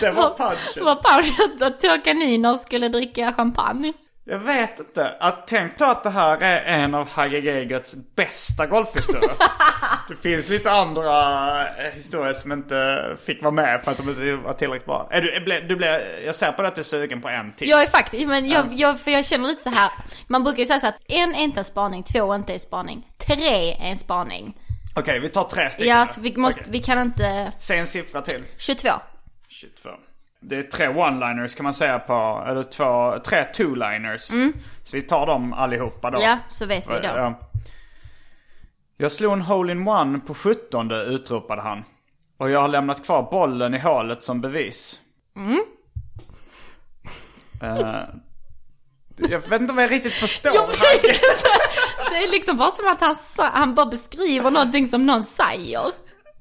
[0.00, 0.84] Det var punchen.
[0.84, 3.92] var punchen att två kaniner skulle dricka champagne?
[4.26, 5.16] Jag vet inte.
[5.20, 9.34] Att, tänk då att det här är en av Hagge Geigerts bästa golfhistorier.
[10.08, 14.36] det finns lite andra eh, historier som inte fick vara med för att de inte
[14.36, 15.08] var tillräckligt bra.
[15.10, 17.68] Är du, du blev, jag ser på det att du är sugen på en till.
[17.68, 19.90] Jag är faktiskt, men jag, jag, för jag känner lite så här.
[20.26, 22.60] Man brukar ju säga så att en är inte en spaning, två är inte en
[22.60, 24.56] spaning, tre är en spaning.
[24.96, 25.96] Okej, vi tar tre stycken.
[25.96, 26.72] Ja, så vi måste, Okej.
[26.72, 28.42] vi kan inte, Säg en siffra till.
[28.58, 28.88] 22.
[29.48, 29.90] 22.
[30.48, 34.32] Det är tre one-liners kan man säga på, eller två, tre two-liners.
[34.84, 36.18] Så vi tar dem allihopa då.
[36.18, 36.30] Mm.
[36.30, 37.08] Ja, så vet vi då.
[37.16, 37.40] Ja.
[38.96, 41.84] Jag slog en hole-in-one på 17 utropade han.
[42.36, 45.00] Och jag har lämnat kvar bollen i hålet som bevis.
[47.62, 48.02] Eh,
[49.16, 50.54] jag vet inte om jag riktigt förstår.
[50.54, 51.48] Jag vet inte.
[52.10, 53.16] Det är liksom bara som att han,
[53.52, 55.82] han bara beskriver någonting som någon säger.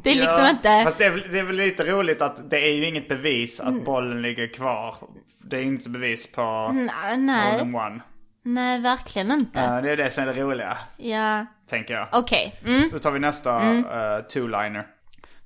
[0.03, 0.81] Det är liksom Ja, inte...
[0.83, 3.59] Fast det är, väl- det är väl lite roligt att det är ju inget bevis
[3.59, 3.83] att Mm.
[3.83, 4.95] bollen ligger kvar.
[5.43, 7.99] Det är inte bevis på Nej, nej, in one.
[8.43, 9.59] nej verkligen inte.
[9.59, 12.07] Eh, det är det som är det roliga, Ja, tänker jag.
[12.11, 12.55] okej.
[12.65, 12.89] Mm.
[12.91, 14.83] Då tar vi nästa eh, two-liner.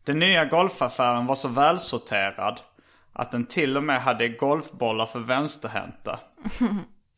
[0.06, 2.60] Den nya golfaffären var så välsorterad
[3.14, 6.20] att den till och med hade golfbollar för vänsterhänta.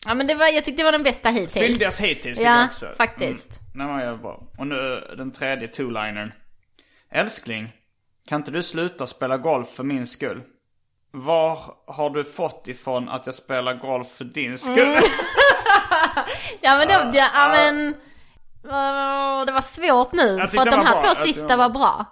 [0.06, 1.66] Ja men det var, jag tyckte det var den bästa hittills.
[1.68, 2.86] Fyndigast hittills Ja, också.
[2.98, 3.60] faktiskt.
[3.76, 3.88] Mm.
[3.88, 4.44] Nej, men jag bra.
[4.58, 6.32] Och nu den tredje two-linern.
[7.12, 7.74] Älskling,
[8.28, 10.42] kan inte du sluta spela golf för min skull?
[11.12, 14.80] Var har du fått ifrån att jag spelar golf för din skull?
[14.80, 15.04] Mm.
[16.62, 17.96] Ja men det, ja, ja, men...
[18.64, 20.38] Åh, det var svårt nu.
[20.48, 22.06] För att de här två sista var- bra.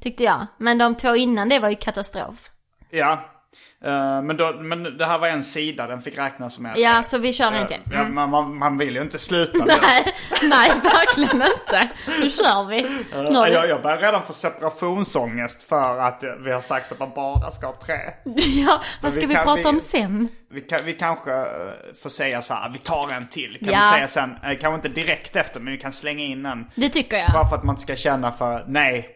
[0.00, 0.46] Tyckte jag.
[0.58, 2.50] Men de två innan det var ju katastrof.
[2.90, 3.30] ja.
[3.84, 6.78] Eh, men, då, men det här var en sida, den fick räknas som ett.
[6.78, 7.80] Ja, så vi kör en till.
[7.92, 9.64] Ja, man, man, man vill ju inte sluta.
[9.66, 11.88] Nej, nej verkligen inte.
[12.22, 12.82] Nu kör vi.
[13.30, 17.10] Nu jag, jag börjar redan få separationsångest för att eh, vi har sagt att man
[17.14, 18.14] bara ska ha trä.
[18.64, 20.28] Ja, vad ska vi vi kan- prata vi- om sen?
[20.50, 21.46] Vi, kan, vi kanske eh,
[22.02, 23.56] får säga så här, vi tar en till.
[23.58, 23.78] Kan Ja.
[23.92, 26.70] vi säga sen, eh, kanske inte direkt efter, men vi kan slänga in en.
[26.74, 27.30] Det tycker jag.
[27.32, 29.08] Bara för att man ska känna för, nej,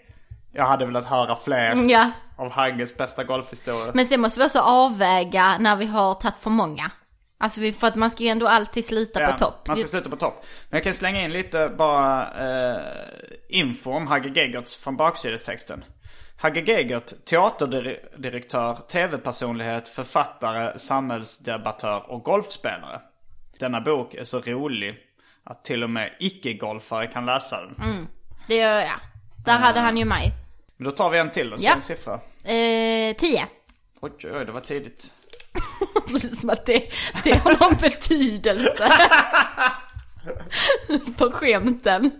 [0.52, 2.10] jag hade velat höra fler Ja.
[2.42, 3.92] Av Hagges bästa golfhistorier.
[3.94, 6.90] Men sen måste vi också avväga när vi har tagit för många.
[7.38, 9.66] Alltså för att man ska ju ändå alltid sluta på topp.
[9.66, 10.44] Man ska sluta på topp.
[10.70, 12.28] Men jag kan slänga in lite bara
[12.72, 12.80] eh,
[13.48, 15.84] info om Hagge Gegertz från baksidestexten.
[16.36, 23.00] Hagge Geigert, teaterdirektör, tv-personlighet, författare, samhällsdebattör och golfspelare.
[23.58, 24.98] Denna bok är så rolig
[25.44, 28.08] att till och med icke-golfare kan läsa den.
[28.46, 29.00] Det gör jag.
[29.44, 30.32] Där hade han ju mig.
[30.76, 31.72] Men då tar vi en till och så Ja.
[31.74, 32.20] en siffra.
[32.44, 33.46] Eh, tio.
[34.00, 35.12] Oj, oj, det var tidigt.
[36.12, 36.82] Precis som att det,
[37.24, 38.92] det har någon betydelse.
[41.18, 42.10] på skämten.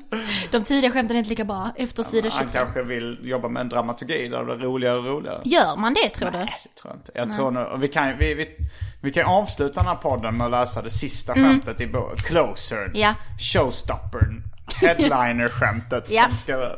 [0.50, 2.61] De tidiga skämten är inte lika bra efter sida Han 23.
[2.61, 5.42] kanske vill jobba med en dramaturgi där det blir roligare och roligare.
[5.44, 6.38] Gör man det tror du?
[6.38, 7.12] Nej, det tror jag inte.
[7.14, 8.56] Jag tror nog, och vi kan, vi, vi,
[9.02, 12.16] vi kan avsluta den här podden med att läsa det sista skämtet i boken.
[12.16, 12.85] Closer.
[12.85, 13.00] Mm.
[13.00, 13.14] Ja.
[13.40, 14.42] Showstoppern.
[14.80, 16.22] Headliner-skämtet Ja.
[16.24, 16.76] som ska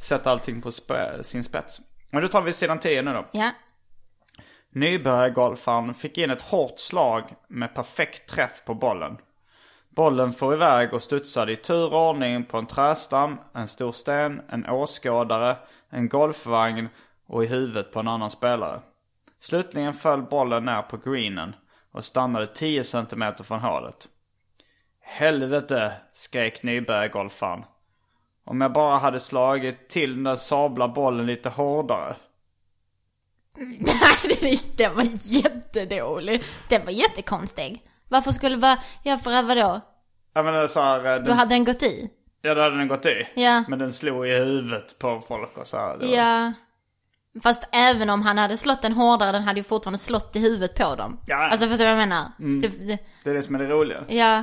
[0.00, 1.80] sätta allting på spä, sin spets.
[2.14, 3.24] Men då tar vi sidan 10 nu då.
[3.32, 3.50] Ja.
[4.70, 9.16] Nybörjargolfaren fick in ett hårt slag med perfekt träff på bollen.
[9.88, 14.42] Bollen får iväg och studsade i tur och ordning på en trästam, en stor sten,
[14.48, 15.56] en åskådare,
[15.90, 16.88] en golfvagn
[17.26, 18.80] och i huvudet på en annan spelare.
[19.40, 21.56] Slutligen föll bollen ner på greenen
[21.92, 24.08] och stannade 10 cm från hålet.
[25.00, 27.64] Helvete, skrek nybörjargolfaren.
[28.44, 32.16] Om jag bara hade slagit till den där sabla bollen lite hårdare.
[33.56, 36.44] Nej, den, var jättedålig.
[36.68, 37.82] Den var jättekonstig.
[38.08, 39.80] Varför skulle vara, ja för vadå?
[40.34, 42.10] Jag menar så här, eh, Då den, hade den gått i?
[42.42, 43.28] Ja, då hade den gått i.
[43.34, 43.64] Ja.
[43.68, 45.96] Men den slog i huvudet på folk och så här.
[45.98, 46.52] Var- Ja.
[47.42, 50.74] Fast även om han hade slått den hårdare, den hade ju fortfarande slått i huvudet
[50.74, 51.20] på dem.
[51.26, 51.36] Ja.
[51.36, 52.32] Alltså förstår du vad jag menar?
[52.38, 52.60] Mm.
[52.60, 54.04] Det, det, Det är det som är det roliga.
[54.08, 54.42] ja.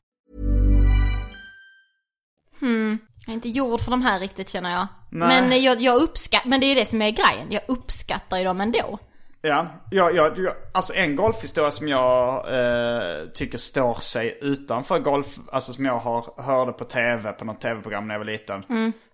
[2.61, 2.97] today.
[3.25, 4.87] Jag är inte gjord för de här riktigt känner jag.
[5.09, 7.51] Men jag, jag uppskattar, men det är ju det som är grejen.
[7.51, 8.99] Jag uppskattar ju dem ändå.
[9.41, 15.39] Ja, ja, ja, ja, alltså en golfhistoria som jag eh, tycker står sig utanför golf,
[15.51, 18.63] alltså som jag har, hörde på tv, på något tv-program när jag var liten.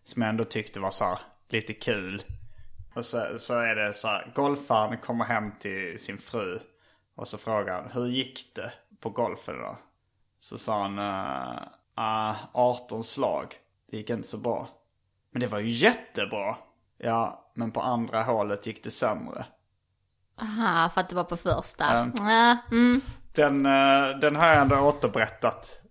[0.06, 2.24] Som jag ändå tyckte var så här, lite kul.
[2.94, 6.60] Och så, så är det så här, golfaren kommer hem till sin fru.
[7.16, 9.78] Och så frågar han, hur gick det på golfen då?
[10.40, 11.00] Så sa han,
[12.00, 13.54] uh, 18 slag.
[13.92, 14.70] Det gick inte så bra.
[15.32, 16.56] Men det var ju jättebra.
[16.98, 19.46] Ja, men på andra hålet gick det sämre.
[20.42, 22.12] Aha, för att det var på första.
[22.16, 23.02] Ja, mm.
[23.36, 25.82] Den, eh, den har jag ändå återberättat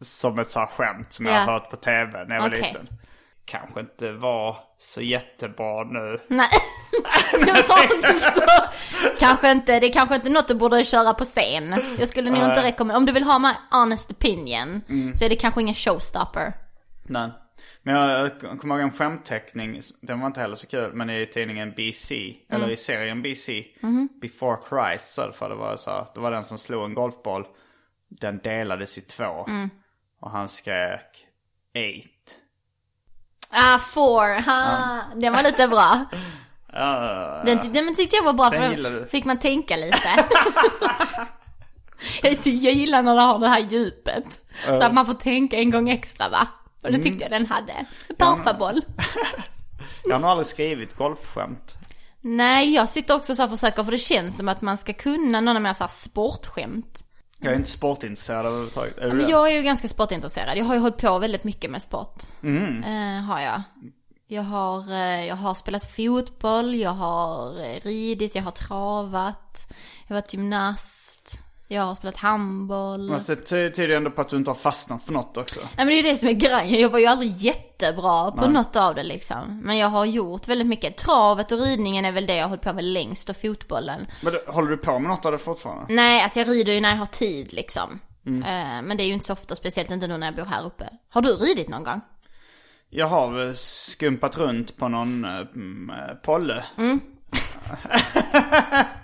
[0.00, 1.38] som ett så här skämt som jag Ja.
[1.40, 2.62] har hört på tv när jag var Okej.
[2.62, 2.88] liten.
[3.46, 6.20] Kanske inte var så jättebra nu.
[6.28, 6.48] Nej,
[7.46, 8.42] jag tar inte så.
[9.18, 11.74] Kanske inte, det är kanske inte något du borde köra på scen.
[11.98, 15.14] Jag skulle nog inte rekommendera, om du vill ha my honest opinion, Mm.
[15.14, 16.52] så är det kanske ingen showstopper.
[17.06, 17.30] Nej.
[17.82, 18.30] Men jag,
[18.60, 22.70] kommer ihåg en skämtteckning, den var inte heller så kul, men i tidningen BC, eller
[22.70, 23.64] i serien BC,
[24.20, 27.44] Before Christ, så för det var så det var den som slog en golfboll,
[28.08, 29.46] den delades i två.
[30.20, 31.26] Och han skrek
[31.74, 32.06] eight.
[33.54, 36.04] Ah, four, ha, den var lite bra.
[37.44, 38.60] Den, ty- den tyckte jag var bra för
[39.00, 40.08] då fick man tänka lite.
[42.22, 44.38] jag, ty- jag gillar när det har det här djupet.
[44.66, 46.46] Så att man får tänka en gång extra va.
[46.82, 47.86] Och det tyckte jag den hade.
[48.18, 48.80] Parfaboll.
[50.04, 51.74] jag har nog aldrig skrivit golfskämt.
[52.20, 55.40] Nej, jag sitter också så och försöker för det känns som att man ska kunna
[55.40, 57.04] några mer så här sportskämt.
[57.40, 58.98] Jag är inte sportintresserad överhuvudtaget.
[58.98, 60.58] Är Men jag är ju ganska sportintresserad.
[60.58, 62.22] Jag har ju hållit på väldigt mycket med sport.
[62.42, 62.82] Mm.
[62.82, 63.62] Eh, har jag.
[64.26, 69.66] Jag har, eh, jag har spelat fotboll, jag har eh, ridit, jag har travat,
[70.06, 71.38] jag har varit gymnast,
[71.74, 73.10] jag har spelat handboll.
[73.10, 75.60] Men det ty- tyder ändå på att du inte har fastnat för något också.
[75.60, 78.48] Nej men det är ju det som är grejen, jag var ju aldrig jättebra på
[78.48, 79.60] något av det liksom.
[79.64, 80.96] Men jag har gjort väldigt mycket.
[80.96, 84.06] Travet och ridningen är väl det jag har hållit på med längst och fotbollen.
[84.22, 85.94] Men då, håller du på med något av det fortfarande?
[85.94, 88.00] Nej, alltså jag rider ju när jag har tid liksom.
[88.26, 88.42] Mm.
[88.42, 90.66] Eh, Men det är ju inte så ofta, speciellt inte nu när jag bor här
[90.66, 90.88] uppe.
[91.08, 92.00] Har du ridit någon gång?
[92.90, 95.40] Jag har väl skumpat runt på någon eh,
[96.24, 96.64] polle.
[96.78, 97.00] Mm.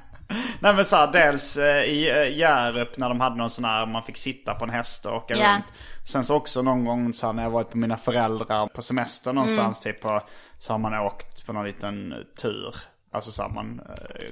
[0.60, 4.02] Nej men såhär, dels eh, i eh, Hjärup när de hade någon sån här, man
[4.02, 5.54] fick sitta på en häst och åka Ja.
[5.54, 5.64] runt.
[6.06, 9.32] Sen så också någon gång så här, när jag varit på mina föräldrar på semester
[9.32, 9.94] någonstans Mm.
[9.94, 10.22] typ på,
[10.58, 12.76] så har man åkt på någon liten tur.
[13.12, 14.26] Alltså så här, man eh,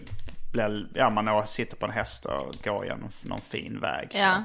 [0.53, 4.09] blir, ja man sitter på en häst och går genom någon fin väg.
[4.13, 4.19] Så.
[4.19, 4.45] Ja.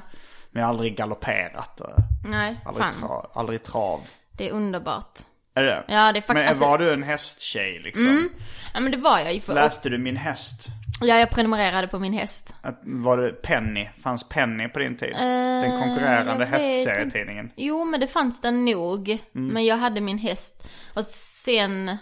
[0.50, 1.80] Men jag har aldrig galopperat.
[2.26, 2.94] Nej, Aldrig, fan.
[3.00, 4.00] tra, aldrig trav.
[4.32, 5.18] Det är underbart.
[5.54, 5.84] Är det?
[5.88, 8.28] Ja, det är faktiskt- Men alltså- var du en hästtjej liksom?
[8.74, 9.54] Ja men det var jag ju för...
[9.54, 10.66] Läste du Min häst?
[11.00, 12.54] Ja, jag prenumererade på min häst.
[12.82, 13.88] Var det Penny?
[14.02, 15.14] Fanns Penny på din tid?
[15.18, 17.50] Den konkurrerande jag vet hästserietidningen.
[17.56, 19.08] Jo, men det fanns den nog.
[19.34, 19.48] Mm.
[19.54, 20.68] Men jag hade min häst.
[20.94, 21.96] Och sen...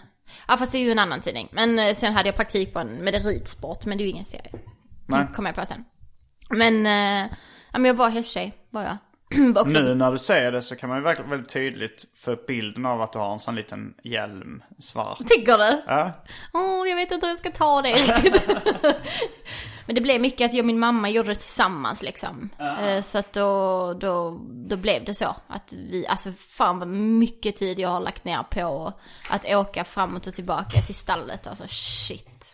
[0.47, 1.49] Ja, fast det är ju en annan tidning.
[1.51, 4.25] Men eh, sen hade jag praktik på en, med ridsport, men det är ju ingen
[4.25, 4.51] serie.
[5.07, 5.25] Nej.
[5.35, 5.85] Kom jag på sen.
[6.49, 7.31] Men, eh,
[7.71, 8.97] ja men jag var hästtjej, var jag.
[9.55, 12.47] Också, Nu när du säger det så kan man ju verkligen väldigt tydligt få upp
[12.47, 15.17] bilden av att du har en sån liten hjälm, svart.
[15.29, 15.81] Tycker du?
[15.87, 16.11] Ja.
[16.53, 18.41] Åh, jag vet inte hur jag ska ta det riktigt.
[19.85, 22.49] Men det blev mycket att jag och min mamma gjorde det tillsammans liksom.
[22.59, 25.35] Eh, Så att då, då, då blev det så.
[25.47, 28.93] Att vi, alltså fan vad mycket tid jag har lagt ner på
[29.29, 31.47] att åka framåt och tillbaka till stallet.
[31.47, 32.52] Alltså shit.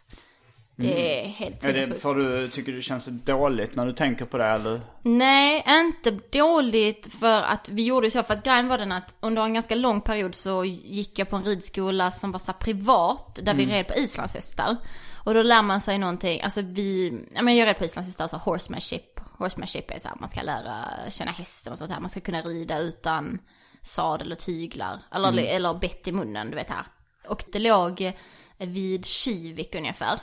[0.81, 4.37] Det är helt Är det för du tycker det känns dåligt när du tänker på
[4.37, 4.81] det eller?
[5.01, 8.23] Nej, inte dåligt för att vi gjorde så.
[8.23, 11.35] För att grejen var den att under en ganska lång period så gick jag på
[11.35, 13.39] en ridskola som var så privat.
[13.43, 14.77] Där vi red på islandshästar.
[15.25, 18.37] Och då lär man sig någonting, alltså vi, ja men jag red på islandshästar, alltså
[18.37, 19.19] horsemanship.
[19.37, 20.75] Horsemanship är så här, man ska lära
[21.09, 21.99] känna hästen och sånt här.
[21.99, 23.39] Man ska kunna rida utan
[23.81, 24.99] sadel och tyglar.
[25.15, 26.85] Eller, eller bett i munnen, du vet här.
[27.27, 28.13] Och det låg
[28.59, 30.19] vid Kivik ungefär.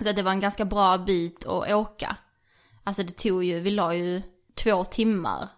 [0.00, 2.16] Så att det var en ganska bra bit att åka.
[2.84, 4.22] Alltså det tog ju, vi la ju
[4.54, 5.48] två timmar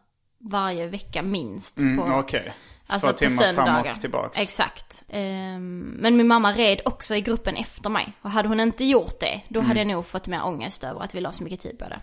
[0.51, 1.79] varje vecka minst.
[1.79, 2.55] Mm, på, Okej.
[2.87, 3.92] Alltså Två på timmar fram söndagar.
[3.92, 4.38] och tillbaks.
[4.38, 5.05] Exakt.
[5.09, 8.12] Ehm, men min mamma red också i gruppen efter mig.
[8.23, 9.68] Och hade hon inte gjort det, då Mm.
[9.68, 12.01] hade jag nog fått mer ångest över att vi la så mycket tid på det.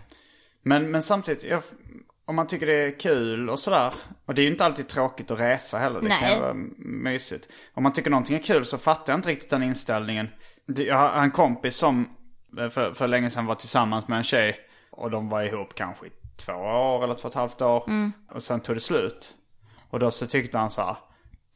[0.62, 1.62] Men, men samtidigt, jag,
[2.24, 3.92] om man tycker det är kul och sådär.
[4.26, 6.00] Och det är ju inte alltid tråkigt att resa heller.
[6.00, 6.34] Det kan Nej.
[6.34, 7.48] ju vara mysigt.
[7.74, 10.28] Om man tycker någonting är kul så fattar jag inte riktigt den inställningen.
[10.66, 12.08] Jag har en kompis som
[12.58, 14.56] eh, för, för länge sedan var tillsammans med en tjej.
[14.90, 17.84] Och de var ihop kanske i två år eller två och ett halvt år.
[18.30, 19.34] Och sen tog det slut.
[19.90, 20.96] Och då så tyckte han så här.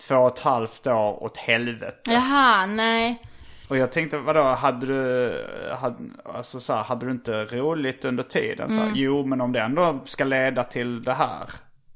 [0.08, 2.00] Två och ett halvt år åt helvete.
[2.10, 3.22] Jaha, nej.
[3.68, 5.32] Och jag tänkte, vadå, hade du,
[5.80, 8.70] hade, alltså så här, hade du inte roligt under tiden?
[8.70, 11.50] Så här, Jo, men om det ändå ska leda till det här.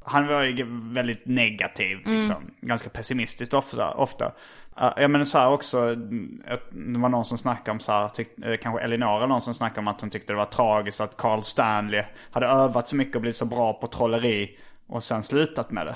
[0.04, 2.50] han var ju väldigt negativ liksom.
[2.60, 3.90] Ganska pessimistiskt ofta.
[3.90, 4.32] ofta.
[4.96, 8.38] Jag menar så här också, mm, det var någon som snackade om så här, tyck,
[8.44, 11.16] eh, kanske Elinor eller någon som snackade om att hon tyckte det var tragiskt att
[11.16, 15.70] Carl Stanley hade övat så mycket och blivit så bra på trolleri och sen slutat
[15.70, 15.94] med det.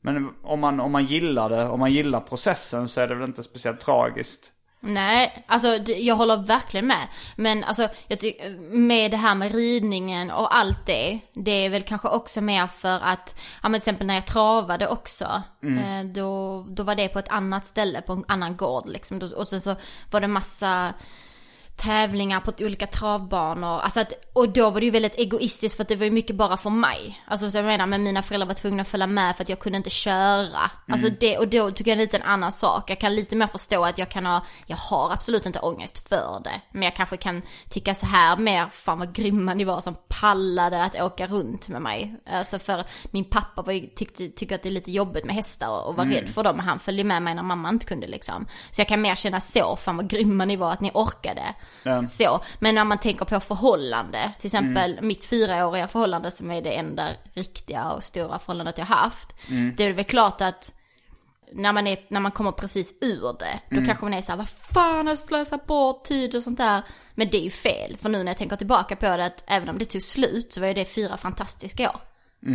[0.00, 3.28] Men om man, om man gillar det, om man gillar processen så är det väl
[3.28, 4.52] inte speciellt tragiskt.
[4.80, 7.08] Nej, alltså det- jag håller verkligen med.
[7.36, 11.82] Men alltså, jag tycker med det här med ridningen och allt det, det är väl
[11.82, 15.42] kanske också mer för att, ja men till exempel när jag travade också,
[15.78, 19.20] eh, då, då var det på ett annat ställe, på en annan gård liksom.
[19.36, 19.76] Och sen så
[20.10, 20.94] var det massa
[21.78, 23.80] tävlingar på olika travbanor.
[23.80, 26.36] Alltså att, och då var det ju väldigt egoistiskt för att det var ju mycket
[26.36, 27.22] bara för mig.
[27.26, 29.58] Alltså så jag menar, men mina föräldrar var tvungna att följa med för att jag
[29.58, 30.70] kunde inte köra.
[30.88, 32.90] Alltså det, och då tycker jag det är lite en annan sak.
[32.90, 36.40] Jag kan lite mer förstå att jag kan ha, jag har absolut inte ångest för
[36.44, 36.60] det.
[36.72, 40.84] Men jag kanske kan tycka så här mer, fan vad grymma ni var som pallade
[40.84, 42.16] att åka runt med mig.
[42.30, 45.88] Alltså för min pappa var tyckte, tycker att det är lite jobbigt med hästar och,
[45.88, 46.58] och var rädd för dem.
[46.58, 48.46] Han följde med mig när mamma inte kunde liksom.
[48.70, 51.54] Så jag kan mer känna så, fan vad grymma ni var att ni orkade.
[52.06, 56.70] Så, men när man tänker på förhållande, till exempel mitt fyraåriga förhållande som är det
[56.74, 59.28] enda riktiga och stora förhållandet jag haft.
[59.76, 60.72] Det är väl klart att
[61.52, 64.36] när man, är, när man kommer precis ur det, då kanske man är så här,
[64.38, 66.82] vad fan har jag slösat bort tid och sånt där.
[67.14, 69.68] Men det är ju fel, för nu när jag tänker tillbaka på det, att även
[69.68, 72.00] om det tog slut så var ju det fyra fantastiska år.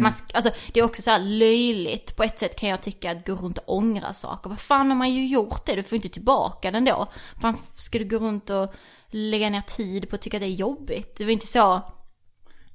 [0.01, 3.11] Man, sk- alltså, det är också så här löjligt, på ett sätt kan jag tycka
[3.11, 4.49] att gå runt och ångra saker.
[4.49, 7.07] Vad fan har man ju gjort det, du får inte tillbaka den då.
[7.41, 8.73] Fan ska du gå runt och
[9.13, 11.15] lägga ner tid på att tycka det är jobbigt?
[11.17, 11.81] Det var inte så,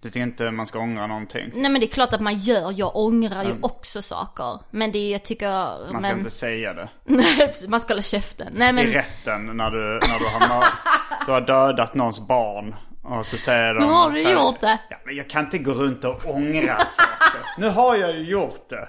[0.01, 1.51] Du tycker inte man ska ångra någonting?
[1.55, 4.59] nej men det är klart att man gör, jag ångrar ju också saker.
[4.71, 6.89] Men det är, jag tycker, Man ska men, inte säga det.
[7.05, 8.53] nej man ska hålla käften.
[8.57, 10.65] Nej men, I rätten när du, när du, har,
[11.27, 12.75] du har dödat någons barn.
[13.03, 13.87] Och så säger de...
[13.87, 14.79] Nu har du gjort det.
[14.91, 17.41] Ja, men jag kan inte gå runt och ångra saker.
[17.59, 18.89] Nu har jag ju gjort det.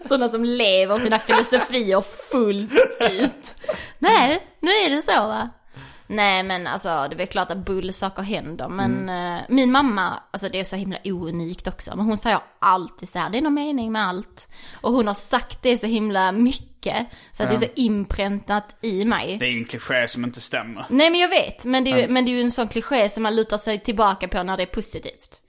[0.08, 3.56] Sådana som lever sina filosofier fullt ut.
[3.98, 5.50] Nej, nu är det så va?
[6.14, 10.60] Nej men alltså det är klart att bullsaker händer men eh, min mamma, alltså det
[10.60, 11.96] är så himla ounikt också.
[11.96, 14.48] Men hon säger alltid så här, det är någon mening med allt.
[14.80, 17.06] Och hon har sagt det så himla mycket.
[17.32, 19.36] Så att det är så inpräntat i mig.
[19.38, 20.86] Det är ju en kliché som inte stämmer.
[20.90, 23.22] Nej men jag vet, men det, är ju, men det är en sån kliché som
[23.22, 25.40] man lutar sig tillbaka på när det är positivt.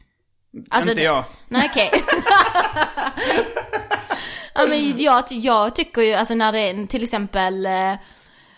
[0.69, 1.25] Alltså, inte det- jag.
[1.47, 1.91] Nej okej.
[4.53, 7.93] ja men jag, jag tycker ju, alltså när det är till exempel eh,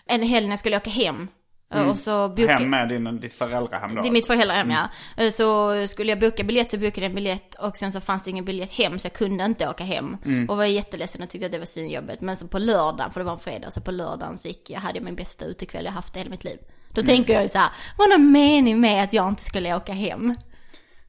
[0.07, 1.27] en helg när jag skulle åka hem.
[1.73, 4.01] Eh, Och så boka, Hem med din, ditt föräldrahem då.
[4.01, 4.87] det är mitt föräldrahem ja.
[5.23, 8.23] Eh, Så skulle jag boka biljett så bokade jag en biljett och sen så fanns
[8.23, 10.17] det ingen biljett hem så jag kunde inte åka hem.
[10.49, 12.21] Och var jätteledsen och tyckte att det var svinjobbigt.
[12.21, 14.79] Men så på lördagen, för det var en fredag, så på lördagen så gick jag,
[14.79, 16.57] hade jag min bästa utekväll jag haft i hela mitt liv.
[16.89, 19.93] Då tänker jag ju så här, vad är mening med att jag inte skulle åka
[19.93, 20.35] hem?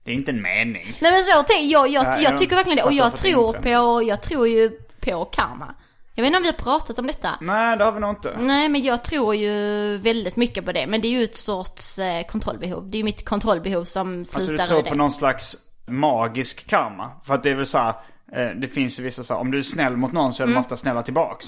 [0.04, 0.96] Det är inte en mening.
[1.00, 2.82] Nej men så, jag, jag, Ja, jag jag tycker verkligen det.
[2.82, 5.74] Och jag tror på, jag tror ju på karma.
[6.19, 7.29] Jag vet inte om vi har pratat om detta.
[7.41, 8.37] Nej, det har vi nog inte.
[8.39, 10.87] Nej men jag tror ju väldigt mycket på det.
[10.87, 12.91] Men det är ju ett sorts eh, kontrollbehov.
[12.91, 15.57] Det är ju mitt kontrollbehov som slutar Alltså du tror på någon slags
[15.87, 17.11] magisk karma?
[17.25, 17.95] För att det är väl så här,
[18.33, 20.47] eh, det finns ju vissa så här, om du är snäll mot någon så är
[20.47, 20.62] de Mm.
[20.62, 21.47] ofta snälla tillbaks.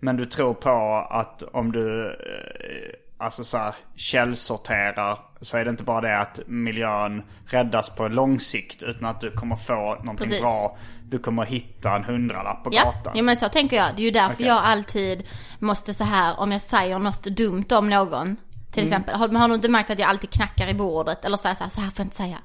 [0.00, 5.70] Men du tror på att om du, eh, alltså så här, källsorterar så är det
[5.70, 10.16] inte bara det att miljön räddas på lång sikt utan att du kommer få någonting
[10.16, 10.40] Precis.
[10.40, 10.76] bra.
[11.10, 13.12] Du kommer hitta en hundralapp på Ja, gatan.
[13.16, 13.86] ja men så tänker jag.
[13.96, 14.46] Det är ju därför Okej.
[14.46, 15.26] jag alltid
[15.58, 18.36] måste så här om jag säger något dumt om någon.
[18.72, 18.92] Till Mm.
[18.92, 21.24] exempel, har, har du inte märkt att jag alltid knackar i bordet?
[21.24, 22.38] Eller säger så här, så här får jag inte säga.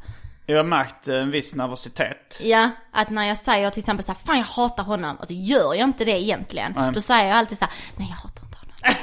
[0.46, 2.40] Jag har märkt en viss nervositet.
[2.44, 5.34] Ja, att när jag säger till exempel så här, fan jag hatar honom, och så
[5.34, 6.92] gör jag inte det egentligen.
[6.94, 8.45] Då säger jag alltid så här, nej jag hatar honom.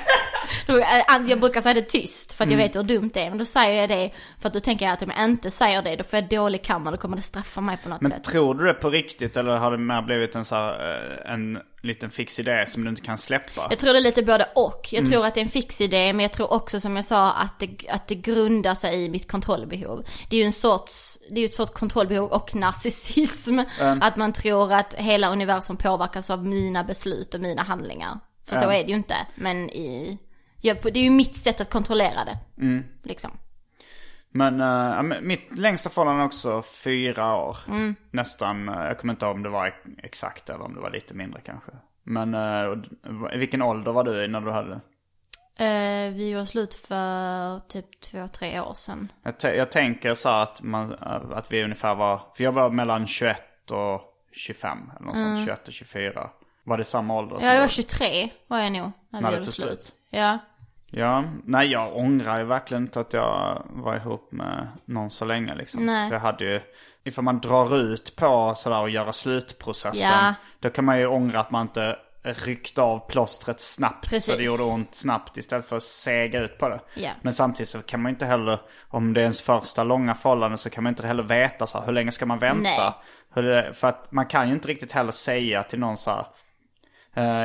[0.68, 3.28] Eh, jag brukar säga det tyst för att jag vet hur dumt det är.
[3.28, 5.82] Men då säger jag det för att då tänker jag att om jag inte säger
[5.82, 8.24] det då får jag dålig karma, då kommer det straffa mig på något Men sätt.
[8.24, 11.58] tror du det på riktigt eller har det mer blivit en så här, eh, en
[11.82, 13.66] liten fix idé som du inte kan släppa?
[13.70, 14.88] Jag tror det är lite både och.
[14.90, 17.32] Jag tror att det är en fix idé, men jag tror också som jag sa
[17.32, 20.04] att det, att det grundar sig i mitt kontrollbehov.
[20.30, 23.58] Det är ju en sorts, det är ett sorts kontrollbehov och narcissism.
[24.00, 28.18] Att man tror att hela universum påverkas av mina beslut och mina handlingar.
[28.52, 29.16] För så är det ju inte.
[29.34, 30.18] Men i,
[30.60, 32.38] ja, det är ju mitt sätt att kontrollera det.
[33.02, 33.30] Liksom.
[34.30, 34.56] Men
[35.06, 37.56] men mitt längsta förhållande är också fyra år.
[37.68, 37.94] Mm.
[38.10, 40.90] Nästan, eh, jag kommer inte ihåg om det var ex- exakt eller om det var
[40.90, 41.72] lite mindre kanske.
[42.02, 42.34] Men
[43.34, 44.80] i vilken ålder var du i när du hade det?
[46.14, 49.12] Vi gjorde slut för typ två, tre år sedan.
[49.22, 50.92] Jag, jag tänker så att, man,
[51.32, 54.00] att vi ungefär var, för jag var mellan 21 och
[54.32, 56.30] 25 eller något sånt, 21 och 24.
[56.64, 57.38] Var det samma ålder?
[57.40, 57.72] Ja, jag var du?
[57.72, 59.68] 23 var jag nog när vi När det gjorde slut.
[59.82, 59.92] slut.
[60.10, 60.38] Ja.
[60.94, 65.54] Ja, nej jag ångrar ju verkligen inte att jag var ihop med någon så länge
[65.54, 65.86] liksom.
[65.86, 66.10] Nej.
[66.12, 66.60] Jag hade ju,
[67.04, 70.10] ifall man drar ut på sådär och göra slutprocessen.
[70.10, 70.34] Ja.
[70.60, 74.04] Då kan man ju ångra att man inte ryckte av plåstret snabbt.
[74.04, 74.36] Så Precis.
[74.36, 76.80] det gjorde ont snabbt istället för att sega ut på det.
[76.94, 77.10] Ja.
[77.22, 80.70] Men samtidigt så kan man inte heller, om det är ens första långa förhållande så
[80.70, 82.60] kan man inte heller veta så här, hur länge ska man vänta?
[82.62, 82.92] Nej.
[83.34, 86.26] Det, för att man kan ju inte riktigt heller säga till någon så här,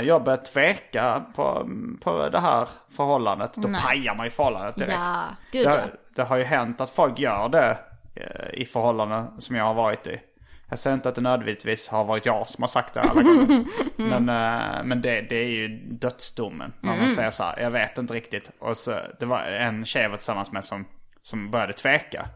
[0.03, 1.69] jag börjar tveka på,
[2.01, 3.53] på det här förhållandet.
[3.55, 3.81] Då Nej.
[3.81, 4.93] pajar man ju förhållandet direkt.
[4.93, 5.71] Ja, gud ja.
[5.71, 7.77] det, det har ju hänt att folk gör det
[8.15, 10.21] eh, i förhållanden som jag har varit i.
[10.69, 13.65] Jag säger inte att det nödvändigtvis har varit jag som har sagt det alla gånger.
[13.95, 16.73] Men, eh, men det, det är ju dödsdomen.
[16.79, 18.51] När man säger så här, jag vet inte riktigt.
[18.59, 20.85] Och så, det var en tjej jag var tillsammans med som,
[21.21, 22.29] som började tveka.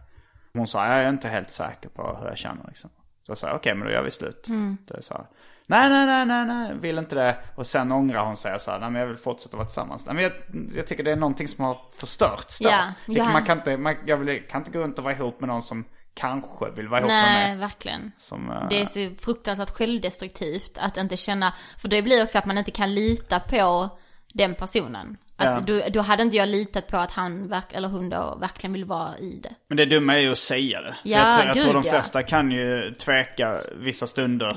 [0.54, 2.90] Hon sa, jag är inte helt säker på hur jag känner liksom.
[3.26, 4.48] Så jag sa, okej men då gör vi slut.
[4.88, 5.26] Det är så här,
[5.72, 7.38] nej, nej, nej, nej, nej, vill inte det.
[7.56, 10.06] Och sen ångrar hon sig och sa, nej men jag vill fortsätta vara tillsammans.
[10.06, 10.34] Nej, men jag,
[10.76, 12.70] jag tycker det är någonting som har förstörts då.
[12.70, 13.32] Ja, det, ja.
[13.34, 15.62] Man, kan inte, man, jag vill, kan inte gå runt och vara ihop med någon
[15.62, 17.58] som kanske vill vara ihop med Nej, mig.
[17.58, 18.12] verkligen.
[18.18, 22.46] Som, eh, Det är så fruktansvärt självdestruktivt att inte känna, för det blir också att
[22.46, 23.90] man inte kan lita på
[24.34, 25.18] den personen.
[25.42, 25.82] Att Ja.
[25.84, 28.86] då, då hade inte jag litat på att han, verk, eller hon då, verkligen vill
[28.86, 29.50] vara i det.
[29.68, 30.96] Men det dumma är ju att säga det.
[31.04, 31.92] Ja, jag tror, jag tror gud, de ja.
[31.94, 34.56] flesta kan ju tveka vissa stunder.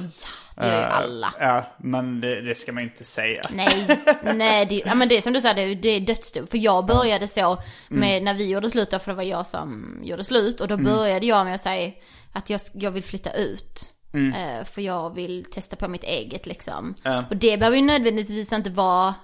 [0.57, 1.35] Det gör ju Eh, alla.
[1.41, 3.43] Ja, men det, det ska man inte säga.
[3.51, 3.87] Nej,
[4.35, 6.47] nej, det, ja, men det är som du sa, det, det är dödsdom.
[6.47, 7.59] För jag började så
[7.89, 10.61] med när vi gjorde slut då, för det var jag som gjorde slut.
[10.61, 11.93] Och då började jag med att säga
[12.33, 13.91] att jag, jag vill flytta ut.
[14.15, 16.95] Eh, för jag vill testa på mitt eget liksom.
[17.31, 19.15] Och det behöver ju nödvändigtvis inte vara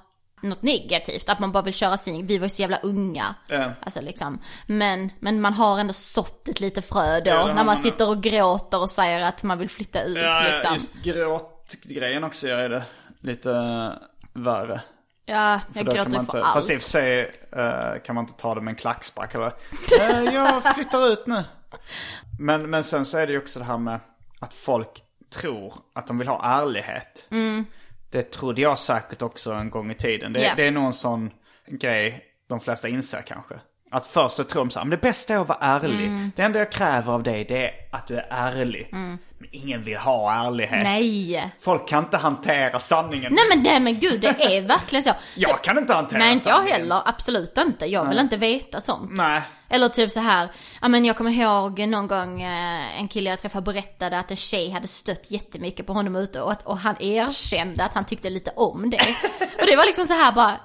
[0.43, 3.35] något negativt, att man bara vill köra sin, vi var ju så jävla unga.
[3.49, 3.73] Ja.
[3.83, 4.39] Alltså liksom.
[4.67, 7.83] Men, men man har ändå sått ett lite frö då, har när man man.
[7.83, 10.75] sitter och gråter och säger att man vill flytta ut Ja, liksom.
[10.75, 12.83] just gråtgrejen också gör det
[13.21, 13.53] lite
[14.33, 14.81] värre.
[15.27, 16.55] Ja, För jag kan gråter ju inte, för allt.
[16.55, 19.53] Fast i och för sig eh, kan man inte ta det med en klackspark eller
[20.01, 21.45] eh, Jag flyttar ut nu.
[22.39, 24.01] Men, men sen så är det ju också det här med
[24.41, 25.03] att folk
[25.35, 27.27] tror att de vill ha ärlighet.
[28.11, 30.33] Det trodde jag säkert också en gång i tiden.
[30.33, 30.49] Det, Mm.
[30.49, 30.55] Ja.
[30.57, 31.31] det är nog en sån
[31.69, 33.55] grej de flesta inser kanske.
[33.93, 36.07] Att först så tror de så här, men det bästa är att vara ärlig.
[36.07, 36.33] Mm.
[36.37, 38.89] Det enda jag kräver av dig det är att du är ärlig.
[38.93, 39.19] Men
[39.53, 40.83] ingen vill ha ärlighet.
[40.83, 41.53] Nej.
[41.61, 43.33] Folk kan inte hantera sanningen.
[43.35, 45.11] Nej men, nej men gud, det är verkligen så.
[45.37, 46.81] Jag kan inte hantera Nej inte jag sanningen.
[46.81, 47.87] heller, absolut inte.
[47.87, 49.11] Jag vill inte veta sånt.
[49.13, 49.43] Nej.
[49.73, 50.49] Eller typ så här,
[50.81, 54.37] ja men jag kommer ihåg någon gång eh, en kille jag träffade berättade att en
[54.37, 58.51] tjej hade stött jättemycket på honom ute och, och han erkände att han tyckte lite
[58.57, 58.97] om det.
[59.61, 60.61] och det var liksom så här bara,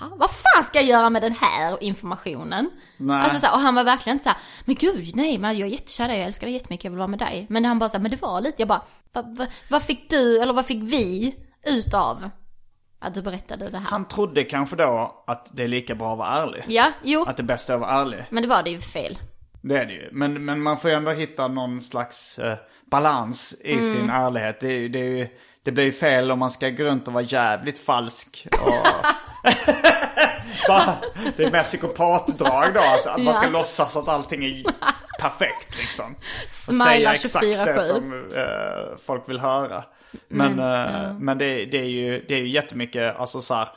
[0.00, 2.70] aha, vad fan ska jag göra med den här informationen?
[2.96, 3.20] Nej.
[3.20, 5.66] Alltså så här, och han var verkligen inte så här, men gud nej men jag
[5.66, 7.46] är jättekär dig, jag älskar dig jättemycket, jag vill vara med dig.
[7.48, 8.82] Men han bara så här, men det var lite, jag bara,
[9.12, 11.34] vad, vad, vad fick du, eller vad fick vi
[11.66, 12.30] ut av
[13.00, 13.86] att du berättade det här?
[13.90, 16.64] Han trodde kanske då att det är lika bra att vara ärlig.
[16.66, 18.24] Ja, jo, Att det bästa är att vara ärlig.
[18.30, 19.18] men det var det ju fel.
[19.62, 20.08] Det är det ju.
[20.12, 22.56] Men, men man får ju ändå hitta någon slags eh,
[22.90, 23.94] balans i Mm.
[23.94, 24.60] sin ärlighet.
[24.60, 25.28] Det, det, är ju,
[25.64, 28.46] det blir ju fel om man ska gå runt och vara jävligt falsk.
[28.62, 28.86] Och...
[30.68, 30.94] Bara,
[31.36, 32.80] det är mer psykopatdrag då.
[32.80, 33.50] Att, att man ska Ja.
[33.50, 34.62] låtsas att allting är
[35.20, 36.14] perfekt liksom.
[36.46, 37.64] Och Smila säga exakt 24/7.
[37.74, 39.84] det som eh, folk vill höra.
[40.28, 43.68] Men, eh, men det, det, är ju, det är ju jättemycket, alltså så här,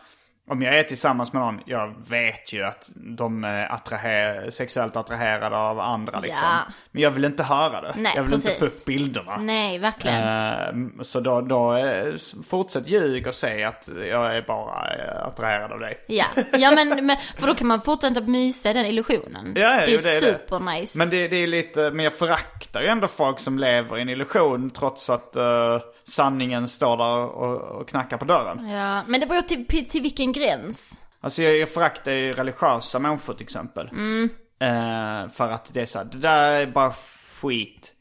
[0.49, 5.57] om jag är tillsammans med någon, jag vet ju att de är attraher, sexuellt attraherade
[5.57, 6.39] av andra liksom.
[6.43, 6.73] Ja.
[6.91, 7.93] Men jag vill inte höra det.
[7.97, 8.79] Nej, jag vill inte få precis.
[8.81, 9.38] upp bilderna.
[9.38, 10.23] Nej, verkligen.
[10.23, 12.13] Eh, Så då, då eh,
[12.49, 14.88] fortsätt ljug och säg att jag är bara
[15.27, 16.03] attraherad av dig.
[16.07, 19.53] Ja, ja men, men för då kan man fortsätta mysa i den illusionen.
[19.55, 20.38] Ja, ja, det är jo, det är det.
[20.38, 20.97] super nice.
[20.97, 24.09] Men det, det är lite, men jag föraktar ju ändå folk som lever i en
[24.09, 28.70] illusion trots att eh, sanningen står där och, och knackar på dörren.
[28.70, 31.01] Ja, men det beror till, till vilken gräns.
[31.22, 33.89] Alltså jag, jag föraktar ju religiösa människor till exempel.
[33.89, 34.30] Mm.
[34.60, 36.93] Eh, för att det är så här, det där är bara
[37.41, 37.93] skit.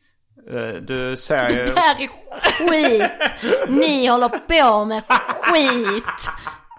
[0.50, 1.64] Eh, du ser ju...
[1.64, 2.08] Det här är
[2.68, 3.10] skit!
[3.68, 5.02] Ni håller på med
[5.42, 6.30] skit!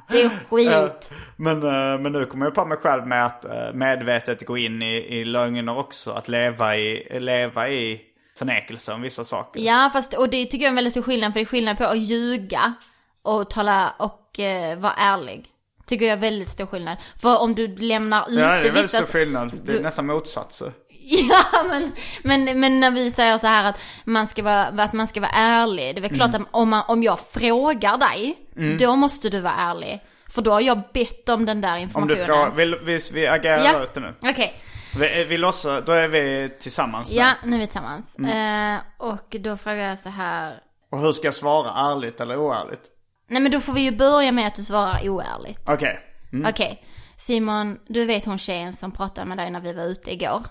[0.09, 1.11] Det är skit.
[1.35, 4.81] Men, eh, men nu kommer jag på mig själv med att eh, medvetet gå in
[4.81, 6.11] i, i lögner också.
[6.11, 8.01] Att leva i, leva i
[8.37, 9.59] förnekelse om vissa saker.
[9.61, 11.77] Ja, fast och det tycker jag är en väldigt stor skillnad, för det är skillnad
[11.77, 12.73] på att ljuga
[13.21, 15.45] och tala och eh, vara ärlig.
[15.85, 16.97] Tycker jag är väldigt stor skillnad.
[17.21, 18.97] För om du lämnar ute Ja, det är väldigt vissa...
[19.03, 19.53] stor skillnad.
[19.65, 20.71] Det är du- nästan motsatser.
[21.05, 21.91] Ja, men,
[22.23, 25.31] men, men när vi säger så här att man ska vara, att man ska vara
[25.31, 25.95] ärlig.
[25.95, 26.41] Det är väl klart Mm.
[26.41, 28.35] att om, man, om jag frågar dig,
[28.79, 29.99] då måste du vara ärlig.
[30.29, 32.25] För då har jag bett om den där Om du informationen.
[32.25, 33.83] frågar, vi, vi, vi agerar Ja.
[33.83, 34.13] ut det nu.
[34.21, 34.53] Okej,
[34.95, 37.17] Vi, vi låtsas, då är vi tillsammans nu.
[37.17, 38.15] ja nu är vi tillsammans.
[38.17, 38.75] Mm.
[38.75, 40.53] Eh, och då frågar jag så här.
[40.91, 41.91] Och hur ska jag svara?
[41.91, 42.81] Ärligt eller oärligt?
[43.27, 45.69] Nej men då får vi ju börja med att du svarar oärligt.
[45.69, 45.99] Okej.
[46.33, 46.45] Mm.
[46.49, 46.85] Okej,
[47.17, 50.41] Simon, du vet hon tjejen som pratade med dig när vi var ute igår?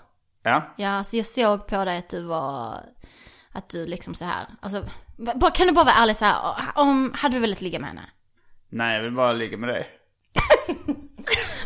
[0.43, 0.73] Ja.
[0.77, 2.79] Ja, så jag såg på dig att du var,
[3.51, 4.85] att du liksom så här, alltså,
[5.35, 8.09] bara, kan du bara vara ärlig så här, om, hade du velat ligga med henne?
[8.69, 9.87] Nej, jag vill bara ligga med dig.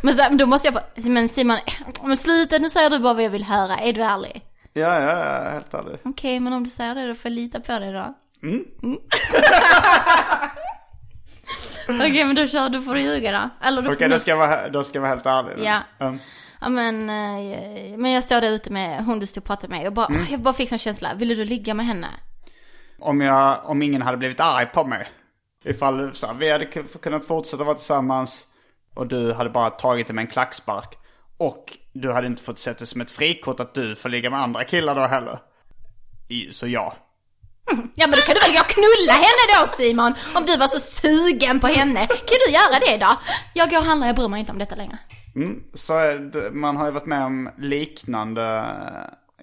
[0.01, 1.57] Men så, men då måste jag få, men Simon,
[2.03, 4.41] men sluta nu säger du bara vad jag vill höra, är du ärlig?
[4.73, 6.01] Ja, ja, ja, helt ärligt.
[6.03, 8.13] Okej, men om du säger det då får jag lita på dig då.
[8.43, 8.65] Mm.
[11.89, 13.65] Okej, men då kör du, får du ljuga då.
[13.67, 15.65] Eller du Okej, får, då ska jag vara, då ska jag vara helt ärlig.
[15.65, 15.81] Ja.
[15.99, 16.19] Mm.
[16.61, 19.87] Ja men, eh, men jag står där ute med hon du stod och pratade med
[19.87, 22.07] och bara, jag bara fick sån känsla, ville du ligga med henne?
[22.99, 25.07] Om, jag, om ingen hade blivit arg på mig.
[25.65, 26.65] Ifall så här, vi hade
[27.01, 28.47] kunnat fortsätta vara tillsammans
[28.97, 30.97] och du hade bara tagit det med en klackspark.
[31.37, 34.39] Och du hade inte fått sett det som ett frikort att du får ligga med
[34.41, 35.39] andra killar då heller.
[36.51, 36.95] Så ja.
[37.95, 40.67] Ja men då kan du väl gå och knulla henne då Simon, om du var
[40.67, 42.07] så sugen på henne.
[42.07, 43.19] Kan du göra det då?
[43.53, 44.97] Jag går och handlar, jag bryr mig inte om detta längre.
[45.73, 48.65] Så är det, man har ju varit med om liknande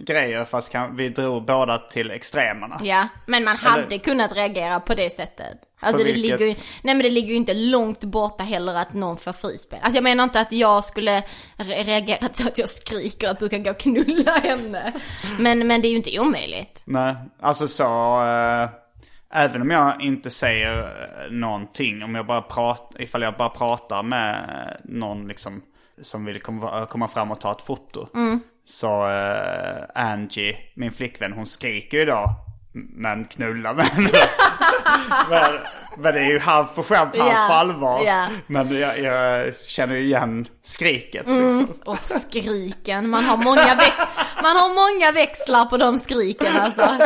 [0.01, 2.80] grejer fast kan, vi drog båda till extremerna.
[2.82, 5.59] Ja, men man hade Eller- kunnat reagera på det sättet.
[5.80, 6.40] Alltså På det vilket?
[6.40, 9.78] ligger ju, nej men det ligger ju inte långt borta heller att någon får frispel.
[9.82, 11.20] Alltså jag menar inte att jag skulle
[11.57, 14.92] re- reagera så att jag skriker att du kan gå och knulla henne.
[15.38, 16.82] Men, men det är ju inte omöjligt.
[16.86, 17.84] Nej, alltså så...
[18.22, 18.68] Eh,
[19.36, 24.03] även om jag inte säger eh, någonting, om jag bara pratar, ifall jag bara pratar
[24.03, 24.36] med
[24.84, 25.62] någon liksom
[26.03, 28.09] som vill komma, komma fram och ta ett foto.
[28.67, 32.31] Så eh, Angie, min flickvän, hon skriker ju då.
[32.97, 34.09] Men knulla med henne.
[35.31, 35.53] men,
[35.99, 38.05] men det är ju halvt på skämt, halvt Ja, på allvar.
[38.05, 38.27] ja.
[38.47, 41.69] Men jag, jag känner ju igen skriket liksom.
[41.85, 43.93] Och skriken, man har många väx
[44.43, 46.99] man har många växlar på de skriken alltså.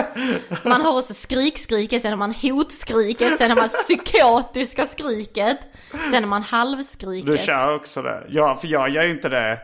[0.65, 5.59] Man har också skrikskriket, sen har man hotskriket, sen har man psykotiska skriket,
[6.11, 7.33] sen har man halvskriket.
[7.33, 8.27] Du kör också det?
[8.29, 9.59] Ja, för jag gör ju inte det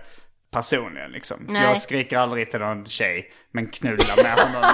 [0.55, 1.37] personligen liksom.
[1.49, 1.63] Nej.
[1.63, 4.71] Jag skriker aldrig till någon tjej, men knullar med honom.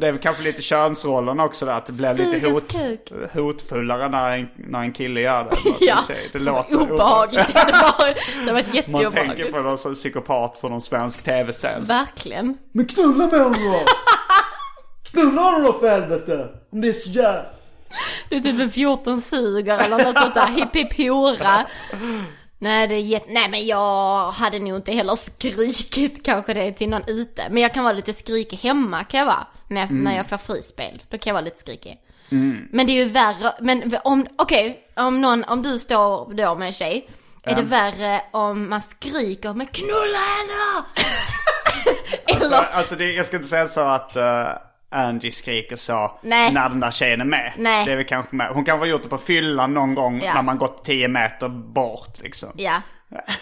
[0.00, 3.12] Det är väl kanske lite könsrollerna också där, att det blir lite hot, kuk.
[3.32, 5.56] hotfullare när en, när en kille gör det.
[5.86, 5.98] Ja,
[6.32, 7.46] det så låter obehagligt.
[7.54, 8.14] Det var,
[8.46, 9.52] det var ett Man tänker jätteobehagligt.
[9.52, 11.78] på någon sån psykopat från någon svensk tv-serie.
[11.80, 12.58] Verkligen.
[12.72, 13.78] Men knulla med honom då!
[15.10, 16.48] Knulla honom då för helvete!
[16.72, 17.44] Om det är så jävla...
[18.28, 21.66] Det är typ en 14 suger eller något sånt där, hipp hipp hurra.
[22.62, 23.20] Nej, det är.
[23.28, 27.42] Nej men jag hade nog inte heller skrikit kanske det till någon ute.
[27.50, 29.46] Men jag kan vara lite skrikig hemma kan jag vara.
[29.68, 31.02] När jag, när jag får frispel.
[31.10, 31.98] Då kan jag vara lite skrikig.
[32.70, 36.66] Men det är ju värre, men om, okej, om någon, om du står då med
[36.66, 37.10] en tjej.
[37.44, 40.84] Är det värre om man skriker men knulla henne!
[42.26, 44.48] Eller, Alltså, alltså det, jag ska inte säga så att eh,
[44.90, 46.52] Angie skriker så Nej.
[46.52, 47.52] när den där tjejen är med.
[47.56, 47.84] Nej.
[47.86, 48.48] Det är väl kanske med.
[48.48, 50.34] Hon kan ha gjort det på fyllan någon gång Ja.
[50.34, 52.48] när man gått 10 meter bort liksom.
[52.56, 52.82] Ja.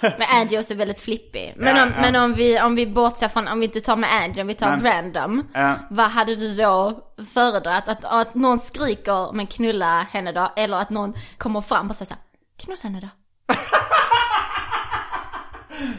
[0.01, 1.53] Men Angie också är väldigt flippig.
[1.57, 2.01] Men, Ja, om, ja.
[2.01, 4.55] men om vi, om vi bortser från, om vi inte tar med Angie, om vi
[4.55, 4.93] tar Nej.
[4.93, 5.45] random.
[5.91, 7.01] Vad hade du då
[7.35, 7.89] föredragit?
[7.89, 10.53] Att, att någon skriker men knulla henne då?
[10.57, 12.23] Eller att någon kommer fram och säger såhär,
[12.65, 13.09] knulla henne då?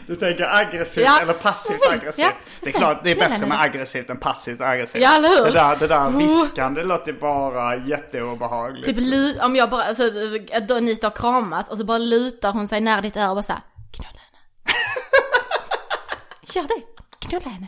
[0.06, 1.20] Du tänker aggressivt Ja.
[1.20, 2.18] eller passivt Ja, aggressivt?
[2.24, 5.02] jag det är klart, det är bättre med aggressivt än passivt aggressivt.
[5.02, 5.44] Ja, eller hur?
[5.44, 6.16] Det där, det där Oh.
[6.18, 8.86] viskande låter bara jätteobehagligt.
[8.86, 10.04] Typ om jag bara, alltså,
[10.68, 13.36] då ni står och kramas och så bara lutar hon sig nära ditt öra och
[13.36, 13.62] bara såhär,
[13.92, 14.38] knulla henne.
[16.54, 16.82] Gör det,
[17.28, 17.66] knulla henne.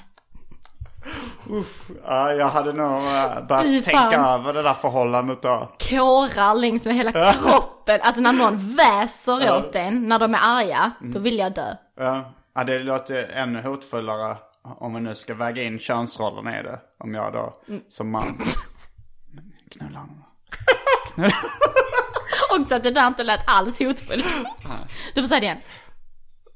[2.05, 4.11] Ja, jag hade nog Fy börjat fan.
[4.11, 5.73] tänka över det där förhållandet då.
[5.91, 8.01] Kårar längs med hela kroppen.
[8.03, 11.75] Alltså när någon väser åt en, när de är arga, då vill jag dö.
[11.99, 12.33] Ja.
[12.55, 14.37] ja, det låter ännu hotfullare
[14.79, 16.81] om vi nu ska väga in könsrollerna i det.
[17.05, 17.83] Om jag då Mm.
[17.89, 18.39] som man
[19.71, 20.25] knullar honom.
[22.61, 24.35] Också att det där inte lät alls hotfullt.
[25.15, 25.59] Du får säga det igen.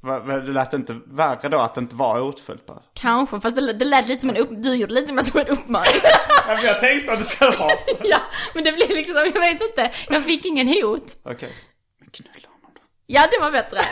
[0.07, 2.83] Va- Det lät inte värre då att det inte var hotfullt bara.
[2.95, 5.47] Kanske, fast det, det lät lite som en upp, du gjorde lite mer som en
[5.49, 5.93] uppmaning.
[6.49, 7.97] Ja, men jag tänkte att det skulle vara så.
[8.05, 8.19] ja,
[8.55, 11.17] men det blev liksom, jag vet inte, jag fick ingen hot.
[11.25, 11.53] Okej.
[12.01, 12.81] Men knulla honom då.
[13.07, 13.79] Ja, det var bättre.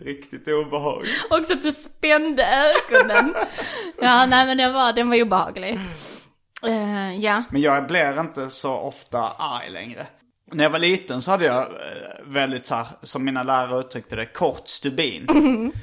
[0.00, 1.26] Riktigt obehagligt.
[1.30, 3.34] Också att du spände ögonen.
[4.00, 5.80] Ja, nej men den var, den var obehaglig.
[6.66, 7.42] Eh, ja.
[7.50, 10.06] Men jag blir inte så ofta arg längre.
[10.52, 11.68] När jag var liten så hade jag eh,
[12.26, 15.26] väldigt så här, som mina lärare uttryckte det, kort stubin.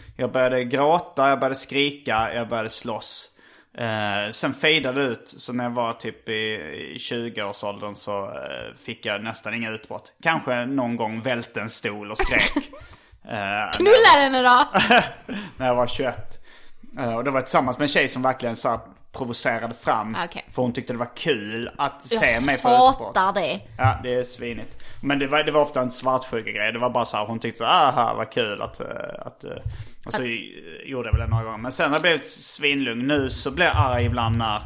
[0.17, 3.31] Jag började gråta, jag började skrika, jag började slåss.
[3.77, 6.33] Eh, sen fejdade det ut, så när jag var typ i,
[6.93, 10.13] i 20-årsåldern så eh, fick jag nästan inga utbrott.
[10.23, 12.69] Kanske någon gång välte en stol och skrek.
[13.27, 14.79] Eh, Knulla henne då!
[15.57, 16.15] när jag var 21.
[16.99, 18.81] Eh, Och det var tillsammans med en tjej som verkligen så
[19.15, 20.15] provocerade fram.
[20.15, 20.45] Ah, okej.
[20.55, 23.17] För hon tyckte det var kul att se Jag mig få utbrott.
[23.17, 23.59] hatar det.
[23.77, 24.77] Ja, det är svinigt.
[25.03, 26.71] Men det var, det var ofta en svartsjuka grej.
[26.73, 28.79] Det var bara så här, hon tyckte aha vad kul att...
[28.79, 28.87] eh,
[29.25, 29.51] att eh,
[30.05, 30.23] och så
[30.85, 31.57] gjorde jag väl det några gånger.
[31.57, 33.07] Men sen har det blivit svinlugn.
[33.07, 34.61] Nu så blir jag arg ibland när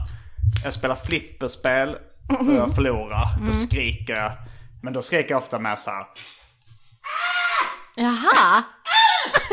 [0.64, 1.89] jag spelar flipperspel
[2.39, 3.28] och jag förlorar.
[3.47, 4.32] Då skriker jag.
[4.84, 6.06] Men då skriker jag ofta med så här.
[7.95, 8.64] Jaha.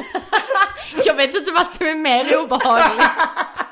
[1.06, 3.06] jag vet inte vad som är mer obehagligt.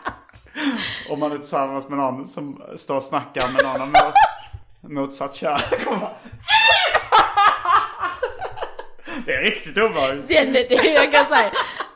[1.10, 4.14] Om man är tillsammans med någon som står och snackar med någon av mot,
[4.92, 5.58] motsatt kön.
[9.26, 10.28] Det är riktigt obehagligt.
[10.28, 11.50] Den, är- det jag kan säga,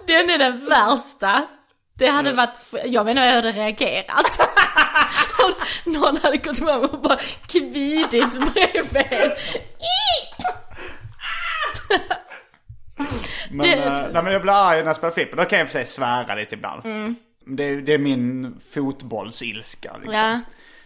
[0.07, 1.47] den är den värsta.
[1.99, 4.41] Det hade varit, jag hur jag hade reagerat.
[5.85, 9.33] Någon hade gått fram och bara kvidit bredvid.
[13.51, 15.37] Men, Det- eh, nej, men jag blir arg när jag spelar flipper.
[15.37, 16.85] Då kan jag för sig svära lite ibland.
[16.87, 17.17] Mm.
[17.49, 20.43] Det, är- det är min fotbollsilska liksom.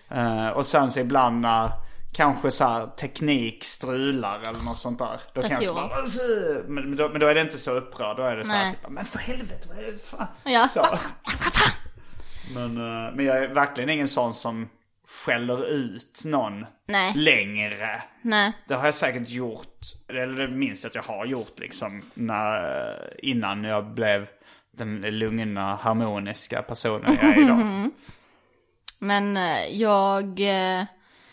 [0.08, 0.16] Ja.
[0.16, 1.70] Eh, och sen så ibland när
[2.14, 5.20] kanske så här teknik strular eller något sånt där.
[5.34, 5.88] Då kan jag bara,
[6.68, 8.16] men, då, men då är det inte så upprörd.
[8.16, 10.26] Då är det så här typ, men för helvete vad är det för fan?
[10.44, 10.68] Ja.
[10.68, 10.86] Så.
[12.54, 14.68] Men, eh, men jag är verkligen ingen sån som
[15.26, 17.12] skäller ut någon Nej.
[17.16, 18.02] längre.
[18.22, 18.52] Nej.
[18.68, 23.24] Det har jag säkert gjort, eller det minns jag att jag har gjort liksom när,
[23.24, 24.26] innan jag blev
[24.76, 27.90] den lugna, harmoniska personen jag är idag.
[28.98, 30.84] Men eh, jag, eh,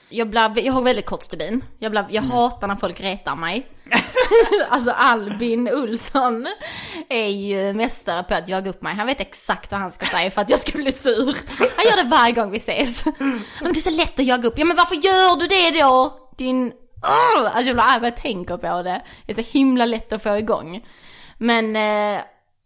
[0.09, 1.63] jag, blir, jag har väldigt kort stubin.
[1.79, 3.67] Jag, blir, jag hatar när folk retar mig.
[4.69, 6.47] alltså Albin Olsson
[7.09, 8.95] är ju mästare på att jaga upp mig.
[8.95, 11.37] Han vet exakt vad han ska säga för att jag ska bli sur.
[11.75, 13.05] Han gör det varje gång vi ses.
[13.61, 14.57] Men det är så lätt att jaga upp.
[14.57, 16.29] Ja men varför gör du det då?
[16.37, 16.73] Din...
[17.01, 19.01] Alltså jag blir arg när jag tänker på det.
[19.25, 20.85] Det är så himla lätt att få igång.
[21.37, 21.75] Men...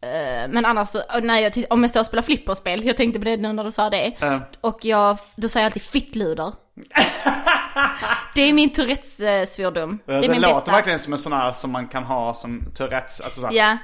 [0.04, 0.89] Eh, men annars,
[1.22, 3.72] när jag, om jag står och spelar flipperspel, jag tänkte på det nu när du
[3.72, 4.14] sa det.
[4.62, 6.54] Och jag, då säger jag alltid fittluder.
[8.36, 9.99] det är min Tourettes eh, svordom.
[10.06, 10.72] Det är Det min låter bästa.
[10.72, 13.22] verkligen som en sån här som man kan ha som Tourettes.
[13.22, 13.78] Alltså så här, Ja.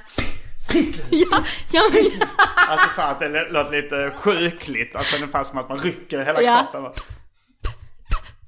[1.10, 2.28] ja, ja, men-
[2.70, 4.96] alltså så att det lå- låter lite sjukligt.
[4.96, 6.68] Alltså ungefär som att man rycker hela Ja.
[6.72, 6.92] kroppen.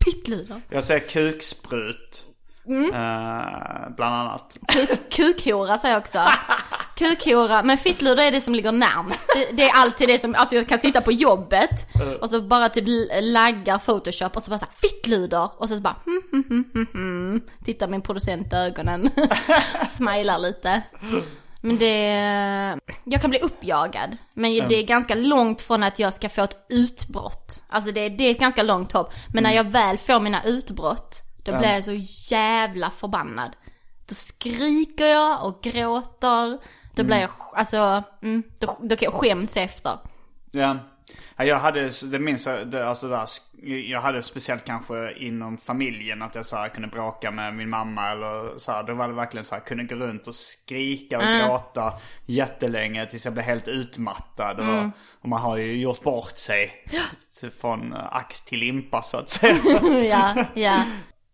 [0.05, 0.61] Pittluder.
[0.69, 2.25] Jag säger kuksprut.
[2.67, 2.85] Mm.
[2.85, 4.57] eh, bland annat.
[5.11, 6.19] Kukhora säger jag också.
[6.97, 9.29] Kukhora, men fittluder är det som ligger närmst.
[9.33, 11.87] Det, det är alltid det som, alltså jag kan sitta på jobbet
[12.21, 12.83] och så bara typ
[13.21, 17.41] laggar photoshop och så bara såhär fittluder och så bara hm, hm, hm, hm, hm.
[17.65, 19.09] Tittar min producent i ögonen.
[19.87, 20.81] Smilar lite.
[21.61, 24.17] Men det, jag kan bli uppjagad.
[24.33, 27.61] Men det är ganska långt från att jag ska få ett utbrott.
[27.69, 29.13] Alltså det, det är ett ganska långt hopp.
[29.33, 31.93] Men när jag väl får mina utbrott, då blir jag så
[32.35, 33.55] jävla förbannad.
[34.05, 36.59] Då skriker jag och gråter.
[36.95, 39.97] Då blir jag, alltså, mm, då, då kan jag skäms efter.
[40.51, 40.77] Ja.
[41.35, 43.27] Ja, Jag hade, det minns jag, alltså där,
[43.63, 48.11] jag hade speciellt kanske inom familjen att jag så här, kunde bråka med min mamma
[48.11, 51.23] eller så här, Då var det verkligen så här, kunde gå runt och skrika och
[51.23, 51.93] gråta
[52.25, 54.59] jättelänge tills jag blev helt utmattad.
[54.59, 56.85] Och, och man har ju gjort bort sig
[57.61, 59.55] från ax till limpa så att säga.
[60.09, 60.83] ja, ja.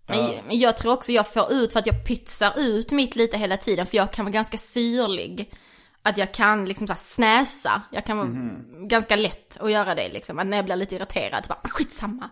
[0.08, 3.38] Men, men jag tror också jag får ut, för att jag pytsar ut mitt lite
[3.38, 5.54] hela tiden, för jag kan vara ganska syrlig.
[6.02, 7.82] Att jag kan liksom så snäsa.
[7.92, 8.30] Jag kan vara
[8.88, 10.40] ganska lätt att göra det liksom.
[10.40, 12.30] Att när jag blir lite irriterad, så bara "Men skitsamma.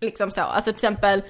[0.00, 0.40] Liksom så.
[0.40, 1.22] Alltså till exempel,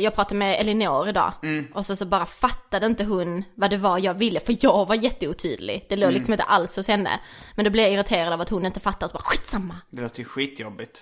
[0.00, 1.32] jag pratade med Elinor idag.
[1.74, 4.40] Och så, så bara fattade inte hon vad det var jag ville.
[4.40, 5.86] För jag var jätteotydlig.
[5.88, 7.10] Det låg liksom inte alls hos henne.
[7.54, 9.76] Men då blev jag irriterad av att hon inte fattade, så bara skitsamma.
[9.90, 11.00] Det låter ju skitjobbigt.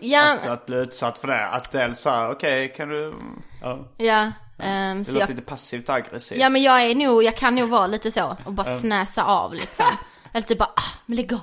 [0.00, 1.46] Ja, Så att bli utsatt för det.
[1.46, 3.14] Att dels såhär, okej kan du...
[3.62, 3.88] Ja.
[3.96, 4.32] ja.
[4.58, 6.38] ehm, Det så låter jag lite passivt aggressivt.
[6.40, 9.54] Ja men jag är nog, jag kan nog vara lite så och bara snäsa av
[9.54, 9.86] liksom.
[10.32, 11.40] Eller typ bara, ah, men lägg av.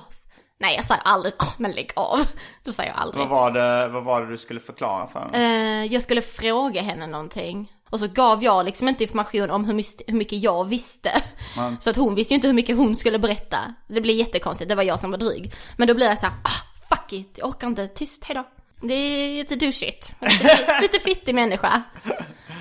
[0.58, 2.18] Nej jag säger aldrig, men lägg av.
[2.64, 3.28] Då säger jag aldrig.
[3.28, 5.82] Vad, var det, vad var det du skulle förklara för henne?
[5.84, 7.72] Eh, jag skulle fråga henne någonting.
[7.90, 9.74] Och så gav jag liksom inte information om hur,
[10.10, 11.22] hur mycket jag visste.
[11.80, 13.58] Så att hon visste ju inte hur mycket hon skulle berätta.
[13.88, 15.52] Det blir jättekonstigt, det var jag som var dryg.
[15.76, 18.44] Men då blir jag så här, ah, fuck it, jag orkar inte, tyst, hejdå.
[18.80, 20.14] Det är lite douchigt.
[20.20, 21.82] Lite, lite fittig människa.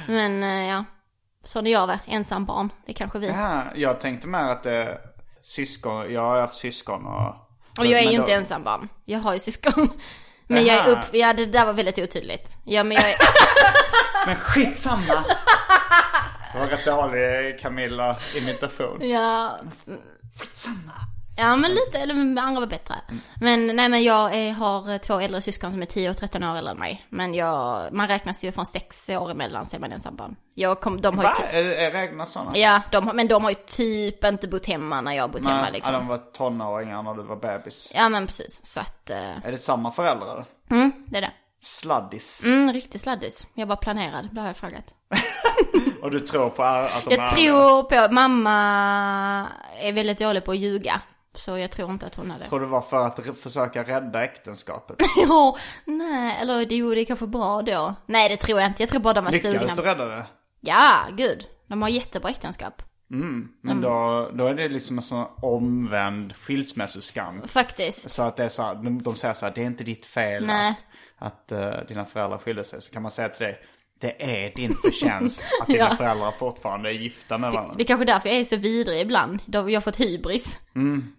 [0.08, 0.86] Men eh, ja,
[1.44, 2.70] så är jag väl, ensam barn.
[2.86, 3.28] Det är kanske vi.
[3.28, 5.00] Ja, jag tänkte mer att det är
[5.42, 7.45] syskon, jag har haft syskon och...
[7.80, 8.90] Och jag är men ju då- inte ensam barn.
[9.06, 9.90] Jag har ju syskon.
[10.48, 10.90] Men jag är Aha.
[10.92, 12.52] upp, ja det där var väldigt otydligt.
[12.64, 13.16] Ja men jag är,
[14.26, 15.24] Men skitsamma!
[16.54, 18.98] Det var rätt dålig Camilla-imitation.
[19.10, 19.60] ja.
[21.38, 22.96] Ja men lite, eller men andra var bättre.
[23.42, 26.58] Men nej men jag är, har två äldre syskon som är 10 och 13 år
[26.58, 27.06] äldre än mig.
[27.10, 30.36] Men jag, man räknas ju från sex år emellan så är man ensam barn.
[30.54, 31.34] Jag kom, de har ju Va?
[31.36, 32.58] typ, Är, är räknas sådana?
[32.58, 35.62] ja, de, men de har ju typ inte bott hemma när jag har bott hemma
[35.62, 35.94] Nej, liksom.
[35.94, 37.92] ja, de var tonåringar när du var bebis.
[37.96, 40.46] Ja men precis, så att, eh, Är det samma föräldrar?
[40.72, 41.32] mm, det är det.
[41.64, 42.42] Sladdis.
[42.44, 43.48] Mm, riktigt sladdis.
[43.54, 44.96] Jag var planerad, det har jag frågat.
[46.02, 49.48] Och du tror på att de Jag är tror på, mamma
[49.80, 51.02] är väldigt dålig på att ljuga.
[51.36, 52.46] Så jag tror inte att hon hade.
[52.48, 54.96] Tror du det var för att försöka rädda äktenskapet?
[55.28, 57.96] Jo, nej, eller det- jo det kanske bra då.
[58.06, 59.76] Nej det tror jag inte, jag tror bara de var Lyckades sugna.
[59.76, 60.26] du rädda det?
[60.62, 61.48] Ja, gud.
[61.68, 62.82] De har jättebra äktenskap.
[63.08, 63.82] Men Mm.
[63.82, 67.48] då, då är det liksom en sån omvänd skilsmässoskam.
[67.48, 68.12] Faktiskt.
[68.12, 70.06] Så att det är så här, de, de säger så här, det är inte ditt
[70.06, 70.76] fel Nej.
[71.18, 72.82] att, att eh, dina föräldrar skilde sig.
[72.82, 73.60] Så kan man säga till dig,
[74.00, 75.96] det är din förtjänst att dina Ja.
[75.96, 77.74] föräldrar fortfarande är gifta med varandra.
[77.78, 79.40] Det är kanske därför jag är så vidrig ibland.
[79.46, 80.60] Då jag har fått hybris.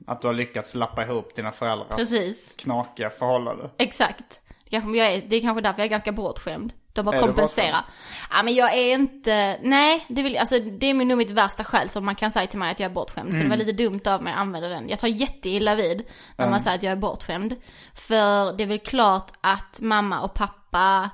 [0.06, 2.54] Att du har lyckats lappa ihop dina föräldrars Precis.
[2.58, 3.70] knakiga förhållande.
[3.78, 4.40] Exakt.
[4.64, 6.72] Det, kanske jag är, det är kanske därför jag är ganska bortskämd.
[6.92, 7.84] De har kompenserat.
[8.30, 11.88] Ja men jag är inte, nej det vill alltså det är nog mitt värsta skäl
[11.88, 13.34] som man kan säga till mig att jag är bortskämd.
[13.36, 14.88] Så det var lite dumt av mig att använda den.
[14.88, 16.02] Jag tar jätteilla vid
[16.36, 17.56] när man säger att jag är bortskämd.
[17.94, 21.10] För det är väl klart att mamma och pappa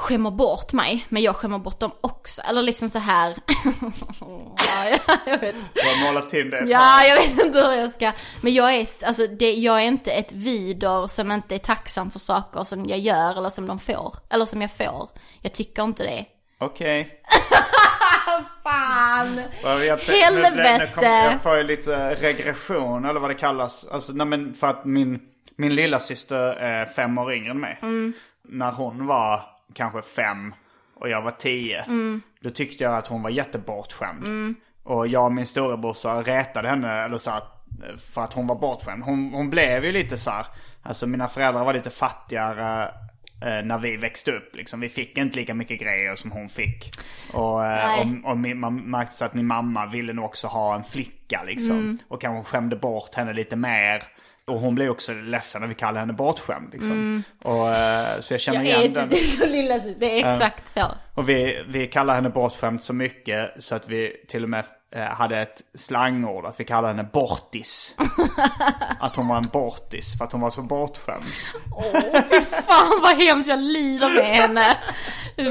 [0.00, 2.40] skämmer bort mig, men jag skämmer bort dem också.
[2.42, 3.34] Eller liksom så här.
[4.56, 6.64] ja, jag vet Du har målat in det.
[6.66, 8.12] Ja, jag vet inte hur jag ska.
[8.40, 12.18] Men jag är, alltså, det, jag är inte ett vider som inte är tacksam för
[12.18, 14.14] saker som jag gör eller som de får.
[14.30, 15.08] Eller som jag får.
[15.42, 16.24] Jag tycker inte det.
[16.60, 17.22] Okej.
[18.62, 19.40] Fan!
[19.62, 20.78] Ja, jag- nu- Helvete!
[20.78, 23.86] nu kommer- Jag får ju lite regression eller vad det kallas.
[23.92, 25.20] Alltså, nej, men för att min,
[25.56, 27.78] min lilla syster är fem år yngre än mig.
[27.82, 28.12] Mm.
[28.48, 29.42] När hon var
[29.74, 30.54] kanske fem
[30.94, 31.82] och jag var tio.
[31.82, 32.22] Mm.
[32.40, 34.24] Då tyckte jag att hon var jättebortskämd.
[34.84, 37.42] Och jag och min storebrorsa retade henne eller så här,
[38.12, 39.04] för att hon var bortskämd.
[39.04, 40.46] Hon, hon blev ju lite så här,
[40.82, 42.82] alltså mina föräldrar var lite fattigare
[43.42, 44.56] eh, när vi växte upp.
[44.56, 44.80] Liksom.
[44.80, 46.90] Vi fick inte lika mycket grejer som hon fick.
[47.32, 50.74] Och, eh, och, och min, man märkte så att min mamma ville nog också ha
[50.74, 51.78] en flicka liksom.
[51.78, 51.98] Mm.
[52.08, 54.04] Och kanske skämde bort henne lite mer.
[54.50, 57.22] Och hon blev också ledsen när vi kallade henne bortskämd liksom.
[57.44, 58.70] Och, eh, så jag känner Mm.
[58.72, 59.04] Jag igen är den.
[59.04, 60.86] inte så lilla, det är exakt så.
[61.14, 65.02] Och vi, vi kallar henne bortskämd så mycket så att vi till och med eh,
[65.02, 66.46] hade ett slangord.
[66.46, 67.96] Att vi kallade henne bortis.
[69.00, 71.24] att hon var en bortis för att hon var så bortskämd.
[72.66, 74.76] Fan vad hemskt, jag lider med henne.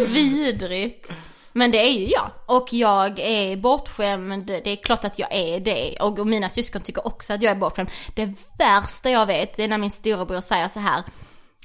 [0.08, 1.12] Vidrigt.
[1.60, 2.32] Men det är ju jag.
[2.45, 5.97] Och jag är bortskämd, det är klart att jag är det.
[5.99, 7.89] Och mina syskon tycker också att jag är bortskämd.
[8.16, 11.03] Det värsta jag vet, det är när min storebror säger så här.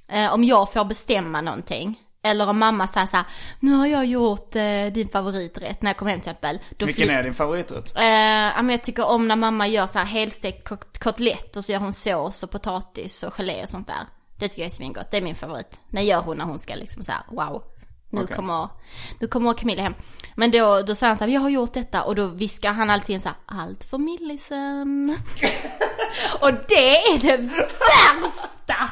[0.09, 2.01] Eh, om jag får bestämma någonting.
[2.22, 3.26] Eller om mamma säger så här,
[3.61, 6.59] nu har jag gjort eh, din favoriträtt när jag kommer hem till exempel.
[6.76, 7.97] Då Vilken är din favoriträtt?
[7.97, 8.03] Eh,
[8.62, 11.78] men jag tycker om när mamma gör så här helstekt kot- kotlett och så gör
[11.78, 14.07] hon sås och potatis och gelé och sånt där.
[14.38, 15.80] Det tycker jag är svingott, det är min favorit.
[15.90, 17.62] Det gör hon när hon ska liksom så här, wow.
[18.15, 18.37] Nu Okej.
[18.37, 18.69] kommer,
[19.19, 19.95] nu kommer Camilla hem.
[20.35, 22.91] Men då, då säger han så här, jag har gjort detta och då viskar han
[22.91, 25.17] alltid så här, allt för millisen.
[26.41, 28.91] och det är det värsta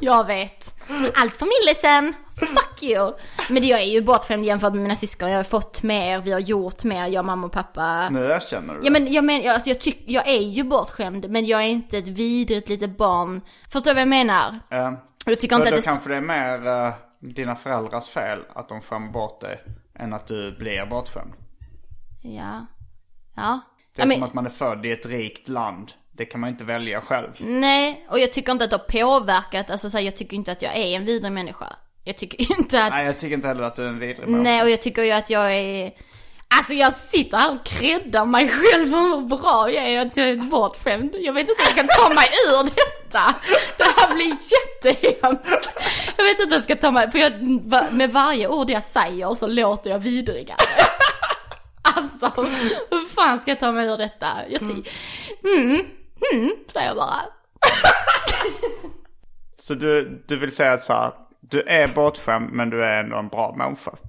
[0.00, 0.74] jag vet.
[1.14, 3.12] Allt för millisen, fuck you.
[3.48, 6.32] Men det jag är ju bortskämd jämfört med mina syskon, jag har fått mer, vi
[6.32, 8.08] har gjort mer, jag, mamma och pappa.
[8.10, 11.46] Nu erkänner du Ja men jag men, alltså, jag, tyck, jag är ju bortskämd men
[11.46, 13.40] jag är inte ett vidrigt litet barn.
[13.72, 14.60] Förstår du vad jag menar?
[14.70, 14.92] Eh,
[15.26, 15.86] Jag tycker inte då att det...
[15.86, 19.64] kanske det är mer eh, dina föräldrars fel att de skämmer bort dig.
[19.94, 21.32] Än att du blir bortskämd.
[22.22, 22.66] Ja.
[23.36, 23.60] Ja.
[23.96, 25.92] Det är ja, som att man är född i ett rikt land.
[26.12, 27.30] Det kan man inte välja själv.
[27.40, 30.52] Nej, och jag tycker inte att det har påverkat, alltså så här, jag tycker inte
[30.52, 31.76] att jag är en vidrig människa.
[32.04, 32.90] Jag tycker inte att...
[32.90, 34.42] Nej, jag tycker inte heller att du är en vidrig människa.
[34.42, 35.92] Nej, och jag tycker ju att jag är...
[36.54, 40.28] Alltså jag sitter här och creddar mig själv för hur bra jag är att jag
[40.28, 41.14] är bortskämd.
[41.18, 43.34] Jag vet inte hur jag kan ta mig ur detta.
[43.76, 45.68] Det här blir jättehemskt.
[46.16, 47.32] Jag vet inte hur jag ska ta mig, för jag,
[47.92, 50.58] med varje ord jag säger så låter jag vidrigare.
[51.82, 52.32] Alltså,
[52.90, 54.26] hur fan ska jag ta mig ur detta?
[54.48, 54.90] Jag ty-
[55.44, 55.80] mm,
[56.32, 57.20] mm, säger jag bara.
[59.62, 63.16] Så du, du vill säga att så här, du är bortskämd men du är ändå
[63.16, 63.90] en bra människa?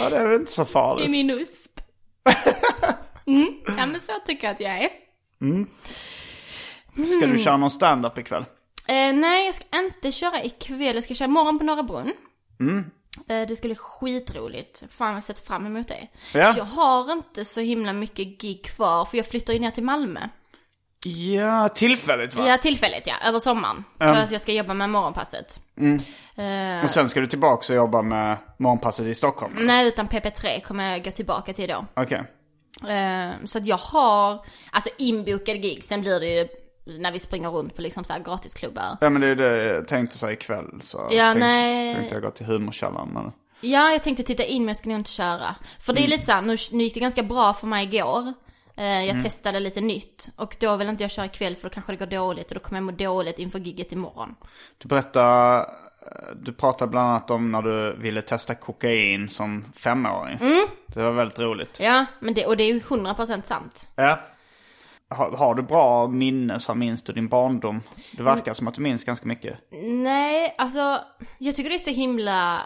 [0.00, 1.10] ja, det är väl inte så farligt.
[1.10, 1.80] min USP.
[3.26, 4.88] Mm, ja men så tycker jag att jag är.
[7.06, 8.44] Ska du köra någon stand-up ikväll?
[8.88, 10.94] Eh, nej, jag ska inte köra ikväll.
[10.94, 12.12] Jag ska köra imorgon på Norra Brunn.
[12.60, 12.78] Mm.
[13.28, 14.82] Eh, det ska bli skitroligt.
[14.90, 16.08] Fan, jag har sett fram emot det.
[16.34, 16.54] Ja.
[16.56, 20.28] Jag har inte så himla mycket gig kvar, för jag flyttar ju ner till Malmö.
[21.06, 22.48] Ja, tillfälligt va?
[22.48, 23.84] Ja, tillfälligt ja, över sommaren.
[23.98, 25.60] För att jag ska jobba med morgonpasset.
[26.36, 29.52] Eh, Och sen ska du tillbaka och jobba med morgonpasset i Stockholm?
[29.58, 31.86] nej, utan PP3 kommer jag gå tillbaka till då.
[31.94, 32.22] Okej.
[32.88, 36.48] Eh, så att jag har, alltså inbokade gig, sen blir det ju
[36.98, 38.96] när vi springer runt på liksom så här gratisklubbar.
[39.00, 40.66] Ja men det är det jag tänkte säga ikväll.
[40.82, 41.94] Så Ja, tänkte, nej.
[41.94, 43.08] tänkte jag gå till humorkällaren.
[43.08, 43.32] Men...
[43.60, 45.54] Ja, jag tänkte titta in men jag ska nog inte köra.
[45.80, 48.32] För det är lite så här, nu, nu gick det ganska bra för mig igår.
[48.80, 50.28] Eh, jag testade lite nytt.
[50.36, 52.60] Och då vill inte jag köra ikväll för då kanske det går dåligt och då
[52.60, 54.34] kommer jag må dåligt inför gigget imorgon.
[54.78, 55.66] Du berättade,
[56.42, 60.38] du pratade bland annat om när du ville testa kokain som femåring.
[60.86, 61.80] Det var väldigt roligt.
[61.80, 63.88] Ja, men det, och det är ju 100% sant.
[63.96, 64.20] Ja.
[65.08, 67.80] Har, har du bra minne så minns du din barndom?
[68.12, 69.58] Det verkar som att du minns ganska mycket.
[69.82, 70.98] Nej, alltså
[71.38, 72.60] jag tycker det är så himla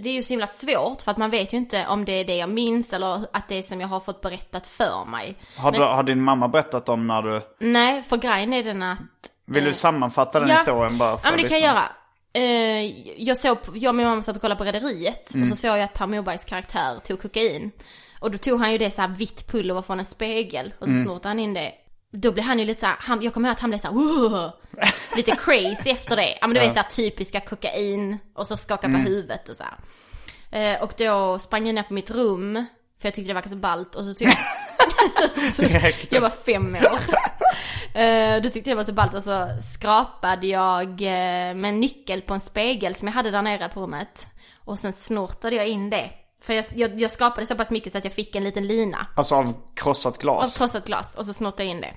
[0.00, 2.24] det är ju så himla svårt för att man vet ju inte om det är
[2.24, 5.36] det jag minns eller att det är som jag har fått berättat för mig.
[5.56, 7.42] Har, du, har din mamma berättat om när du...
[7.60, 8.98] Nej, för grejen är den att
[9.46, 10.54] Vill du sammanfatta den Ja.
[10.54, 11.88] historien bara för Ja men det kan jag göra.
[12.32, 15.70] Eh, jag såg, jag och min mamma satt och kollade på Rederiet och så såg
[15.70, 17.70] jag att Per Morbergs karaktär tog kokain.
[18.20, 20.94] Och då tog han ju det så här vitt pulver från en spegel och så
[21.04, 21.72] snortade han in det.
[22.16, 23.86] Då blev han ju lite så här, han, jag kommer ihåg att han blev så
[23.88, 24.50] här, "Wow!"
[25.16, 26.38] lite crazy efter det.
[26.40, 29.64] Ja men du vet det här typiska kokain och så skaka på huvudet och så.
[30.56, 32.64] Eh, och då sprang jag ner på mitt rum,
[33.00, 35.62] för jag tyckte det verkade så ballt och så tog jag så,
[36.10, 37.00] jag var fem år.
[38.00, 41.80] Eh, Då tyckte jag det var så ballt och så skrapade jag eh, med en
[41.80, 44.26] nyckel på en spegel som jag hade där nere på rummet.
[44.64, 46.10] Och sen snortade jag in det.
[46.42, 49.06] För jag, jag, jag skapade så pass mycket så att jag fick en liten lina
[49.16, 50.56] Alltså av krossat av glas?
[50.56, 51.94] krossat glas och så snortade jag in det.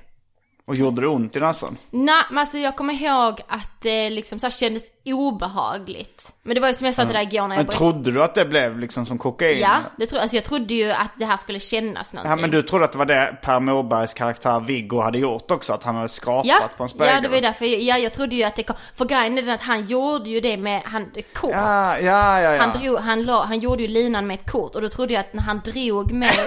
[0.67, 1.77] Och gjorde det ont i näsan?
[1.89, 6.33] Nej, men alltså jag kommer ihåg att det liksom så här kändes obehagligt.
[6.43, 8.23] Men det var ju som jag sa till dig igår när jag Men trodde du
[8.23, 9.59] att det blev liksom som kokain?
[9.59, 12.29] Ja, det tror, alltså jag trodde ju att det här skulle kännas någonting.
[12.29, 15.73] Ja men du trodde att det var det Per Morbergs karaktär Viggo hade gjort också?
[15.73, 17.13] Att han hade skrapat Ja, på en spegel?
[17.13, 19.41] ja det var ju därför, ja jag trodde ju att det kom, för grejen är
[19.41, 21.51] den att han gjorde ju det med, han, kort.
[21.53, 22.55] Ja, ja, ja.
[22.55, 22.61] ja.
[22.61, 25.19] Han, drog, han, la, han gjorde ju linan med ett kort och då trodde jag
[25.19, 26.31] att när han drog med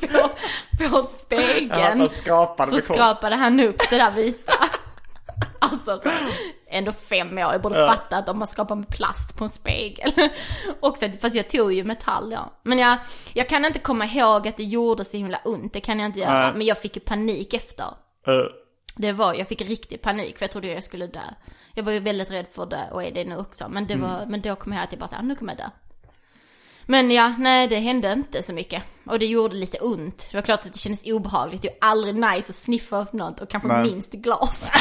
[0.00, 0.30] på,
[0.84, 2.96] på spegeln Ja, han skrapade så kort.
[2.96, 4.52] skrapade han upp det där vita.
[5.62, 6.10] Alltså så,
[6.70, 10.12] ändå fem år, jag borde fatta att om man skrapar med plast på en spegel.
[10.80, 12.60] Också, fast jag tog ju metall ja.
[12.62, 12.96] Men jag,
[13.32, 16.18] jag kan inte komma ihåg att det gjorde så himla ont, det kan jag inte
[16.20, 16.40] göra.
[16.40, 16.52] Nej.
[16.56, 17.84] Men jag fick ju panik efter.
[18.26, 18.32] Eh,
[18.96, 21.20] Det var, jag fick riktig panik för jag trodde jag skulle dö.
[21.74, 23.68] Jag var ju väldigt rädd för det och är det nu också.
[23.68, 25.70] Men, det var, men då kom jag att jag bara såhär, nu kommer jag dö.
[26.90, 28.82] Men ja, nej det hände inte så mycket.
[29.06, 30.28] Och det gjorde lite ont.
[30.30, 31.62] Det var klart att det kändes obehagligt.
[31.62, 33.82] Det är ju aldrig nice att sniffa upp något och kanske Nej.
[33.82, 34.72] minst glas.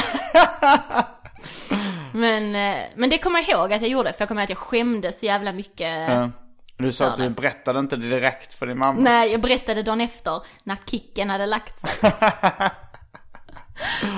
[2.13, 4.13] men, eh, men det kommer jag ihåg att jag gjorde.
[4.13, 6.09] För jag kommer ihåg att jag skämdes så jävla mycket.
[6.09, 6.27] eh.
[6.77, 8.99] Du sa att du berättade inte direkt för din mamma.
[8.99, 12.11] Nej, jag berättade dagen efter när kicken hade lagt sig.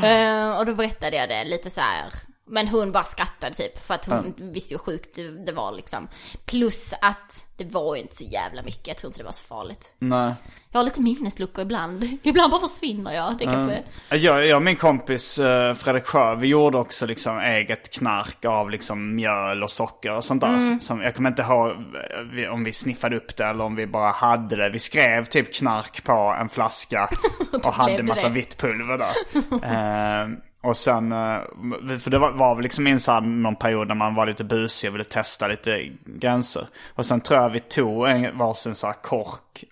[0.04, 2.06] Eh, och då berättade jag det lite så här.
[2.46, 6.08] Men hon bara skrattade typ för att hon visste ju hur sjukt det, var liksom.
[6.46, 9.44] Plus att det var ju inte så jävla mycket, jag tror inte det var så
[9.44, 9.92] farligt.
[10.00, 10.34] Nej.
[10.72, 12.04] Jag har lite minnesluckor ibland.
[12.24, 13.38] Ibland bara försvinner jag.
[13.38, 13.84] Det kanske...
[14.10, 18.70] Jag, jag och min kompis eh, Fredrik Sjö, vi gjorde också liksom eget knark av
[18.70, 20.54] liksom mjöl och socker och sånt där.
[20.54, 20.80] Mm.
[20.80, 21.72] Som, jag kommer inte ihåg
[22.38, 24.70] eh, om vi sniffade upp det eller om vi bara hade det.
[24.70, 27.10] Vi skrev typ knark på en flaska
[27.52, 28.34] och hade massa det.
[28.34, 29.12] vitt pulver där.
[30.62, 34.16] och sen, eh, för det var, var väl liksom in så någon period när man
[34.16, 36.68] var lite busig och ville testa lite gränser.
[36.96, 39.64] Och sen tror jag vi tog en varsin så här kork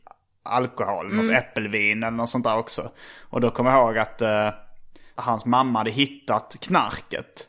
[0.44, 2.92] alkohol, något äppelvin eller något sånt där också.
[3.20, 4.50] Och då kommer jag ihåg att eh,
[5.16, 7.46] hans mamma hade hittat knarket.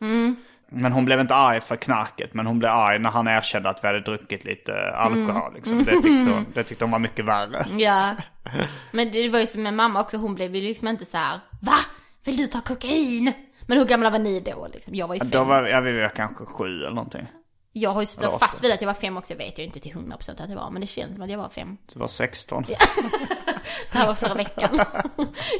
[0.72, 3.84] Men hon blev inte arg för knarket, men hon blev arg när han erkände att
[3.84, 5.54] vi hade druckit lite alkohol.
[5.54, 5.78] Liksom.
[5.78, 7.66] Det, tyckte hon, det tyckte hon var mycket värre.
[7.76, 8.14] Ja.
[8.92, 11.40] Men det var ju som med mamma också, hon blev ju liksom inte så här.
[11.60, 11.78] Va?
[12.24, 13.32] Vill du ta kokain?
[13.66, 14.94] Men hur gamla var ni då liksom?
[14.94, 15.30] Jag var ju fem.
[15.30, 17.26] Då var ja, vi var kanske sju eller någonting.
[17.72, 19.92] Jag har ju stått fast vid att jag var fem också, vet jag inte till
[19.92, 20.70] 100% att det var.
[20.70, 21.76] Men det känns som att jag var fem.
[21.92, 22.64] Du var 16.
[22.68, 24.80] Det här var förra veckan.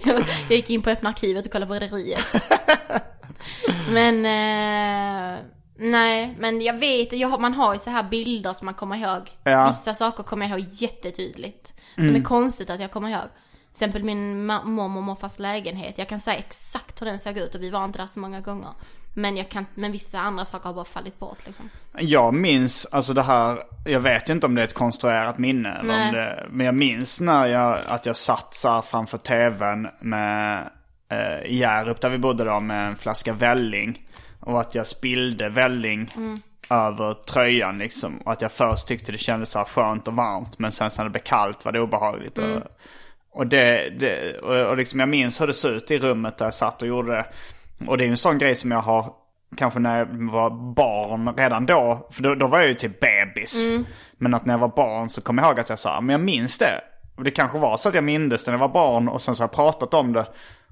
[0.04, 2.42] jag, jag gick in på öppna arkivet och kollade på Rederiet.
[3.90, 5.38] men, eh,
[5.78, 8.96] nej, men jag vet, jag har, man har ju så här bilder som man kommer
[8.96, 9.30] ihåg.
[9.44, 9.68] Ja.
[9.68, 11.74] Vissa saker kommer jag ihåg jättetydligt.
[11.96, 13.28] Som är konstigt att jag kommer ihåg.
[13.72, 15.98] Till exempel min mormor och morfars lägenhet.
[15.98, 18.40] Jag kan säga exakt hur den såg ut och vi var inte där så många
[18.40, 18.70] gånger.
[19.14, 21.70] Men jag kan, men vissa andra saker har bara fallit bort liksom.
[21.98, 25.72] Jag minns, alltså det här, jag vet ju inte om det är ett konstruerat minne
[25.72, 29.88] eller om det, men jag minns när jag, att jag satt så här framför tvn
[30.00, 30.70] med,
[31.08, 34.06] eh, i Hjärup där vi bodde då med en flaska välling.
[34.40, 36.14] Och att jag spillde välling
[36.70, 38.18] över tröjan liksom.
[38.18, 40.58] Och att jag först tyckte det kändes så här skönt och varmt.
[40.58, 42.38] Men sen när det blev kallt var det obehagligt.
[42.38, 42.62] Och,
[43.32, 46.54] och, det, det, och, liksom jag minns hur det såg ut i rummet där jag
[46.54, 47.26] satt och gjorde det.
[47.86, 49.12] Och det är ju en sån grej som jag har
[49.56, 52.08] kanske när jag var barn redan då.
[52.10, 53.66] För då, då var jag ju typ bebis.
[54.18, 56.20] Men att när jag var barn så kom jag ihåg att jag sa, men jag
[56.20, 56.80] minns det.
[57.16, 59.36] Och det kanske var så att jag mindes det när jag var barn och sen
[59.36, 60.26] så har jag pratat om det.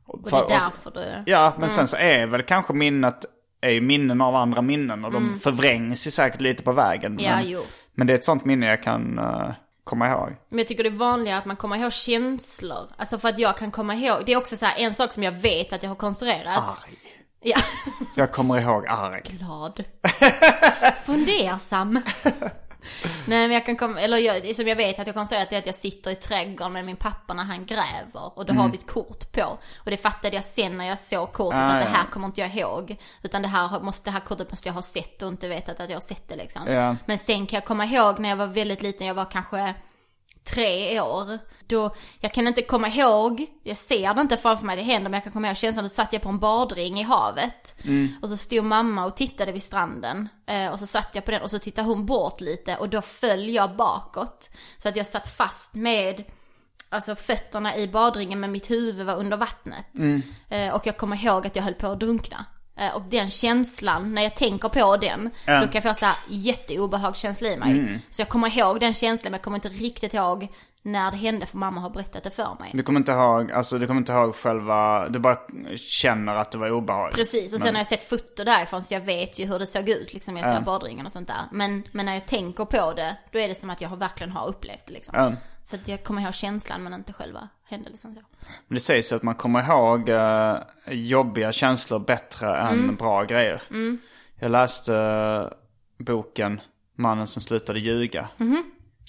[0.06, 1.30] Och det är därför du...
[1.30, 3.24] Ja, men sen så är väl kanske minnet
[3.60, 7.12] är ju minnen av andra minnen och de förvrängs ju säkert lite på vägen.
[7.12, 7.24] Mm.
[7.24, 7.62] Ja, men, jo.
[7.94, 9.50] men det är ett sånt minne jag kan eh,
[9.88, 10.36] komma ihåg.
[10.48, 12.88] Men jag tycker det är vanligare att man kommer ihåg känslor.
[12.96, 15.22] Alltså för att jag kan komma ihåg, det är också så här en sak som
[15.22, 16.58] jag vet att jag har konstruerat.
[16.58, 16.98] Arg.
[17.40, 17.58] Ja,
[18.14, 19.22] Jag kommer ihåg arg.
[19.24, 19.84] glad.
[21.06, 22.00] Fundersam.
[23.26, 25.66] Nej men jag kan komma, eller jag, som jag vet att jag konstaterat är att
[25.66, 28.56] jag sitter i trädgården med min pappa när han gräver och då Mm.
[28.62, 29.58] har vi ett kort på.
[29.78, 31.96] Och det fattade jag sen när jag såg kortet Ah, att det ja.
[31.96, 32.96] här kommer inte jag ihåg.
[33.22, 35.90] Utan det här, måste, det här kortet måste jag ha sett och inte vetat att
[35.90, 36.66] jag har sett det liksom.
[36.66, 36.96] Ja.
[37.06, 39.74] Men sen kan jag komma ihåg när jag var väldigt liten, jag var kanske
[40.54, 41.38] tre år.
[41.66, 45.16] Då, jag kan inte komma ihåg, jag ser det inte framför mig det händer, men
[45.16, 47.74] jag kan komma ihåg känslan, då satt jag på en badring i havet.
[48.22, 50.28] Och så stod mamma och tittade vid stranden.
[50.46, 53.02] Eh, och så satt jag på den och så tittade hon bort lite och då
[53.02, 54.50] föll jag bakåt.
[54.78, 56.24] Så att jag satt fast med
[56.90, 59.86] Alltså fötterna i badringen men mitt huvud var under vattnet.
[60.48, 62.44] Eh, och jag kommer ihåg att jag höll på att drunkna.
[62.78, 65.54] Eh, och den känslan, när jag tänker på den, Ja.
[65.60, 68.02] då kan jag få så här jätteobehagskänsla i mig.
[68.10, 70.48] Så jag kommer ihåg den känslan men jag kommer inte riktigt ihåg
[70.82, 72.70] när det hände för mamma har berättat det för mig.
[72.74, 75.38] Du kommer inte ihåg, alltså du kommer inte ihåg själva, du bara
[75.76, 77.16] känner att det var obehagligt.
[77.16, 79.66] Precis, och sen Men- har jag sett foto därifrån så jag vet ju hur det
[79.66, 80.36] såg ut liksom.
[80.36, 81.42] Jag ser badringen och sånt där.
[81.52, 84.46] Men, men när jag tänker på det, då är det som att jag verkligen har
[84.48, 85.14] upplevt det liksom.
[85.18, 85.32] Ja.
[85.70, 88.20] Så att jag kommer ihåg känslan men inte själva händelsen så.
[88.68, 90.56] Men det sägs att man kommer ihåg eh,
[90.86, 92.94] jobbiga känslor bättre än Mm.
[92.96, 93.62] bra grejer.
[94.40, 96.60] Jag läste eh, boken
[96.94, 98.28] Mannen som slutade ljuga.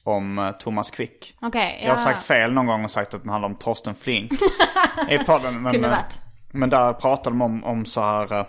[0.03, 1.37] Om eh, Thomas Quick.
[1.41, 2.03] Okej, Jag har ja.
[2.03, 4.31] sagt fel någon gång och sagt att den handlar om Torsten Flink
[5.09, 5.61] i podden.
[5.61, 6.21] Men, varit.
[6.51, 8.45] men där pratade de om, om så här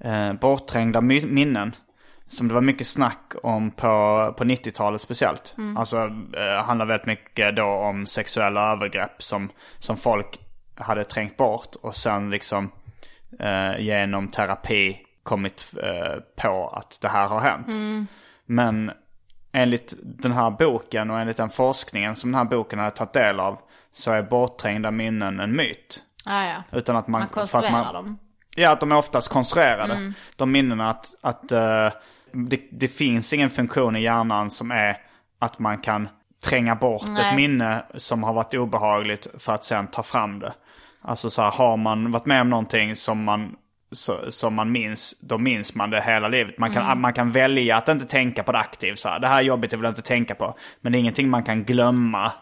[0.00, 1.74] eh, bortträngda minnen.
[2.30, 5.54] Som det var mycket snack om på, på 90-talet speciellt.
[5.76, 5.96] Alltså
[6.36, 10.40] eh, handlar väldigt mycket då om sexuella övergrepp som, som folk
[10.74, 11.74] hade trängt bort.
[11.82, 12.70] Och sen liksom
[13.38, 17.66] eh, genom terapi kommit eh, på att det här har hänt.
[18.46, 18.92] Men
[19.52, 23.40] enligt den här boken och enligt den forskningen som den här boken hade tagit del
[23.40, 23.58] av
[23.92, 26.02] så är bortträngda minnen en myt.
[26.24, 26.78] Ja, ja.
[26.78, 28.18] Utan att man, Man för att konstruerar dem.
[28.56, 29.94] Ja, att de är oftast konstruerade.
[29.94, 30.14] Mm.
[30.36, 31.90] De minnena att, att eh,
[32.32, 34.96] det, det finns ingen funktion i hjärnan som är
[35.38, 36.08] att man kan
[36.44, 37.28] tränga bort Nej.
[37.28, 40.52] ett minne som har varit obehagligt för att sen ta fram det.
[41.02, 43.56] Alltså så här, har man varit med om någonting som man,
[43.92, 46.58] så, som man minns, då minns man det hela livet.
[46.58, 47.00] Man kan, Mm.
[47.00, 48.98] man kan välja att inte tänka på det aktivt.
[48.98, 50.54] Så här, det här är jobbigt, jag vill inte tänka på.
[50.80, 52.32] Men det är ingenting man kan glömma.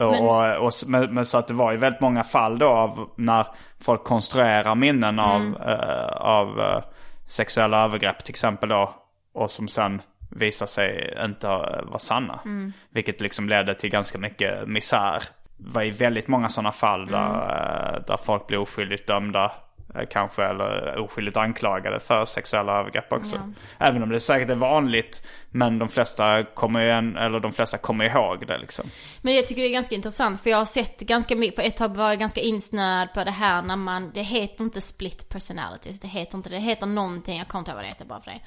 [0.00, 2.58] Och, Men- och, och, s- men, men så att det var ju väldigt många fall
[2.58, 3.46] då av när
[3.80, 5.54] folk konstruerar minnen av, Mm.
[5.62, 6.82] eh, av eh,
[7.26, 8.94] sexuella övergrepp till exempel då.
[9.36, 11.46] Och som sen visar sig inte
[11.86, 12.40] vara sanna.
[12.44, 12.72] Mm.
[12.90, 15.22] Vilket liksom ledde till ganska mycket misär.
[15.56, 17.94] Det var ju väldigt många sådana fall där, Mm.
[17.94, 19.52] eh, där folk blev oskyldigt dömda.
[19.94, 23.52] eh, Kanske eller oskyldigt anklagade för sexuella övergrepp också.
[23.78, 25.26] Även om det säkert är vanligt.
[25.50, 28.84] Men de flesta kommer ju, en, eller de flesta kommer ihåg det liksom.
[29.22, 31.76] Men jag tycker det är ganska intressant för jag har sett ganska mycket, för ett
[31.76, 36.00] tag var jag ganska insnöad på det här när man, det heter inte split personalities,
[36.00, 38.30] det heter inte det heter någonting, jag kommer inte ihåg vad det heter bara för
[38.30, 38.40] det.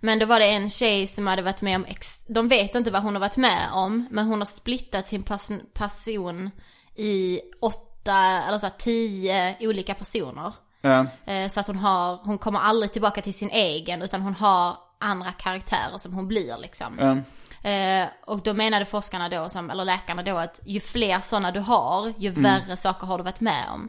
[0.00, 2.90] Men då var det en tjej som hade varit med om, ex, de vet inte
[2.90, 6.50] vad hon har varit med om, men hon har splittat sin person, person
[6.96, 10.52] i åtta, eller så här, tio olika personer.
[10.80, 11.06] Ja.
[11.26, 14.76] Eh, Så att hon har, hon kommer aldrig tillbaka till sin egen utan hon har
[15.00, 16.96] andra karaktärer som hon blir liksom.
[17.00, 17.16] Ja.
[17.62, 21.60] Eh, och då menade forskarna då, som, eller läkarna då, att ju fler sådana du
[21.60, 23.88] har, ju värre saker har du varit med om.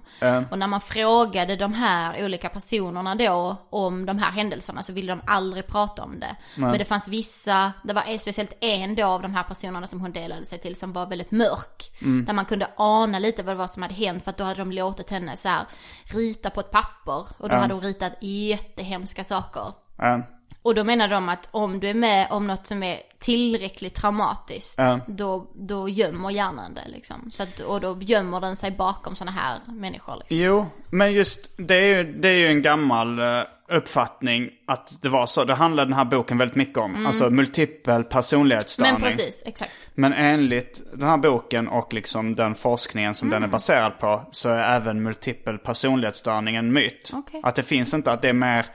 [0.51, 5.11] Och när man frågade de här olika personerna då om de här händelserna så ville
[5.11, 6.36] de aldrig prata om det.
[6.55, 10.11] Men det fanns vissa, det var speciellt en då av de här personerna som hon
[10.11, 11.91] delade sig till som var väldigt mörk.
[12.26, 14.59] Där man kunde ana lite vad det var som hade hänt för att då hade
[14.61, 15.63] de låtit henne så här
[16.03, 17.26] rita på ett papper.
[17.38, 19.74] Och då hade hon ritat jättehemska saker.
[20.70, 24.76] Och då menar de att om du är med om något som är tillräckligt traumatiskt,
[24.78, 24.99] Ja.
[25.07, 27.32] då, då gömmer hjärnan det liksom.
[27.32, 30.38] Så att, och då gömmer den sig bakom sådana här människor liksom.
[30.38, 33.26] Jo, men just det är ju, det är ju en gammal eh,
[33.70, 35.43] uppfattning att det var så.
[35.43, 37.05] Det handlar den här boken väldigt mycket om.
[37.05, 38.89] Alltså multipel personlighetsstörning.
[38.96, 39.01] Mm.
[39.01, 39.71] Men precis, exakt.
[39.96, 43.41] Men enligt den här boken och liksom den forskningen som Mm.
[43.41, 47.12] den är baserad på så är även multipel personlighetsstörning en myt.
[47.13, 47.41] Okej.
[47.43, 48.66] Att det finns inte att det är mer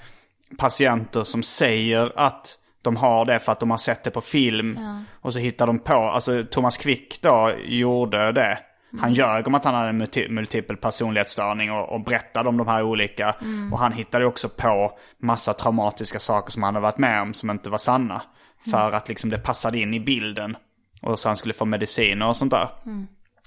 [0.57, 4.79] patienter som säger att de har det för att de har sett det på film.
[5.21, 8.59] Och så hittar de på, alltså Thomas Quick då gjorde det.
[9.01, 12.69] Han ljög om att han hade en multi- multipel personlighetsstörning och, och berättade om de
[12.69, 13.35] här olika.
[13.73, 17.51] Och han hittade också på massa traumatiska saker som han hade varit med om som
[17.51, 18.23] inte var sanna.
[18.71, 20.57] För att liksom det passade in i bilden.
[21.03, 22.69] Och så han skulle få mediciner och sånt där.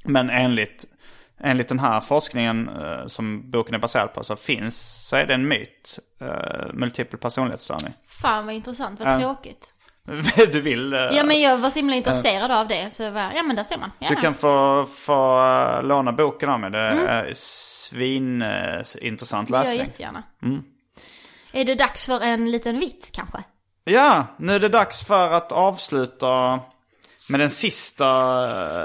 [0.03, 0.85] Men enligt,
[1.39, 5.33] enligt den här forskningen eh, som boken är baserad på så finns, så är det
[5.33, 7.93] en myt, eh, multipel personlighetsstörning.
[8.07, 9.73] Fan vad intressant, vad tråkigt.
[10.51, 10.93] du vill...
[10.93, 13.55] eh, Ja men jag var så himla intresserad av det så jag var, ja men
[13.55, 13.91] där ser man.
[13.99, 14.09] Ja.
[14.09, 16.71] Du kan få, få eh, låna boken av mig.
[16.71, 19.79] Det är svinintressant det gör jag läsning.
[19.87, 20.23] jättegärna.
[21.51, 23.37] Är det dags för en liten vits kanske?
[23.83, 26.59] Ja, nu är det dags för att avsluta
[27.29, 28.07] med den sista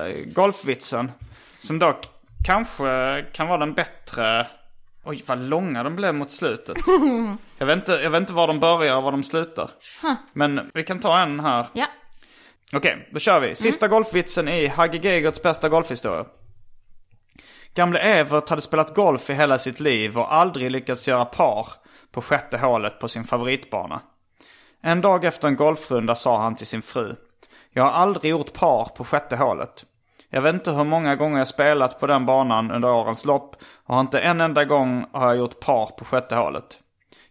[0.09, 1.13] eh, golfvitsen.
[1.61, 2.07] Som dock
[2.45, 4.47] kanske kan vara den bättre.
[5.05, 6.77] Oj, vad långa de blev mot slutet.
[7.59, 9.71] jag, vet inte, jag vet inte var de börjar och var de slutar.
[10.33, 11.67] Men vi kan ta en här.
[11.73, 11.87] Ja.
[12.73, 13.55] Okej, då kör vi.
[13.55, 16.27] Sista golfvitsen i Hagge Geigerts bästa golfhistoria.
[17.75, 21.67] Gamle Evert hade spelat golf i hela sitt liv och aldrig lyckats göra par
[22.13, 24.01] på sjätte hålet på sin favoritbana.
[24.83, 27.17] En dag efter en golfrunda sa han till sin fru.
[27.71, 29.85] Jag har aldrig gjort par på sjätte hålet.
[30.35, 33.95] Jag vet inte hur många gånger jag spelat på den banan under årens lopp och
[33.95, 36.79] har inte en enda gång har jag gjort par på sjätte hålet.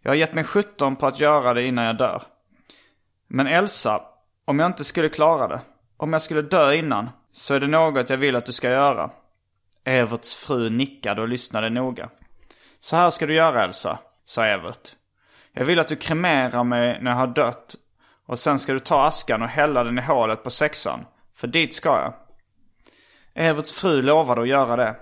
[0.01, 2.23] Jag har gett mig 17 på att göra det innan jag dör.
[3.27, 4.01] Men Elsa,
[4.45, 5.61] om jag inte skulle klara det,
[5.97, 9.09] om jag skulle dö innan, så är det något jag vill att du ska göra.
[9.83, 12.09] Everts fru nickade och lyssnade noga.
[12.79, 14.95] Så här ska du göra Elsa, sa Evert.
[15.53, 17.75] Jag vill att du kremerar mig när jag har dött
[18.27, 21.05] och sen ska du ta askan och hälla den i hålet på sexan,
[21.35, 22.13] för dit ska jag.
[23.33, 24.95] Everts fru lovade att göra det.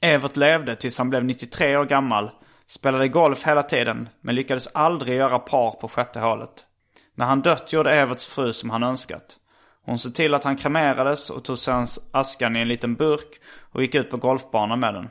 [0.00, 2.30] Evert levde tills han blev 93 år gammal,
[2.66, 6.66] spelade golf hela tiden men lyckades aldrig göra par på sjätte hålet.
[7.14, 9.36] När han dött gjorde Everts fru som han önskat.
[9.84, 13.40] Hon såg till att han kremerades och tog sedan askan i en liten burk
[13.72, 15.08] och gick ut på golfbanan med den.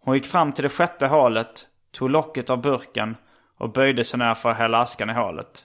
[0.00, 3.16] Hon gick fram till det sjätte hålet, tog locket av burken
[3.58, 5.64] och böjde sig ner för att hälla askan i hålet.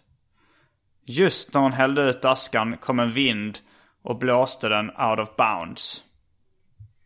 [1.05, 3.59] Just när hon hällde ut askan kom en vind
[4.07, 6.03] och blåste den out of bounds.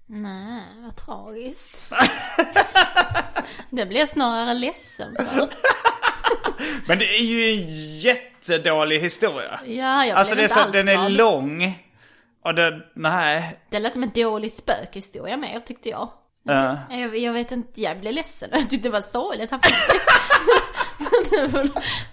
[0.06, 1.94] Nej, vad tragiskt.
[3.70, 5.50] det blir jag snarare ledsen för.
[6.88, 7.66] Men det är ju en
[8.00, 9.60] jättedålig historia.
[9.66, 11.84] Ja, jag Alltså det är så, den är lång.
[12.44, 13.60] Och det, nej.
[13.70, 16.10] Det lät som en dålig spökhistoria mer tyckte jag.
[16.50, 18.50] Eh, Jag, jag vet inte, jag blev ledsen.
[18.52, 19.52] Jag tyckte det var sorgligt.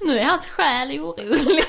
[0.01, 1.65] Nu är hans själ orolig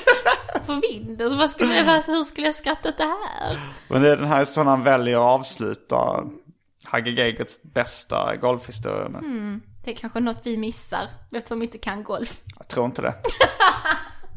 [0.66, 1.38] för vinden.
[1.38, 3.58] Vad skulle jag, vad- hur skulle jag skratta åt det här?
[3.88, 6.24] men det är den här historien han väljer att avsluta
[6.84, 9.60] Hagge Geigerts bästa golfhistoria med.
[9.84, 12.40] Det är kanske något vi missar eftersom vi inte kan golf.
[12.58, 13.14] Jag tror inte det.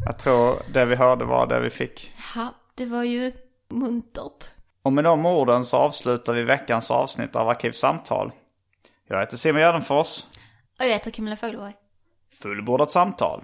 [0.06, 2.12] Jag tror det vi hörde var det vi fick.
[2.36, 3.32] Ja, det var ju
[3.70, 4.45] muntert.
[4.84, 8.31] Och med de orden så avslutar vi veckans avsnitt av Arkivsamtal.
[9.07, 10.23] Jag heter Simon Gärdenfors.
[10.80, 11.73] Och jag heter Camilla Fogelborg.
[12.41, 13.43] Fullbordat samtal.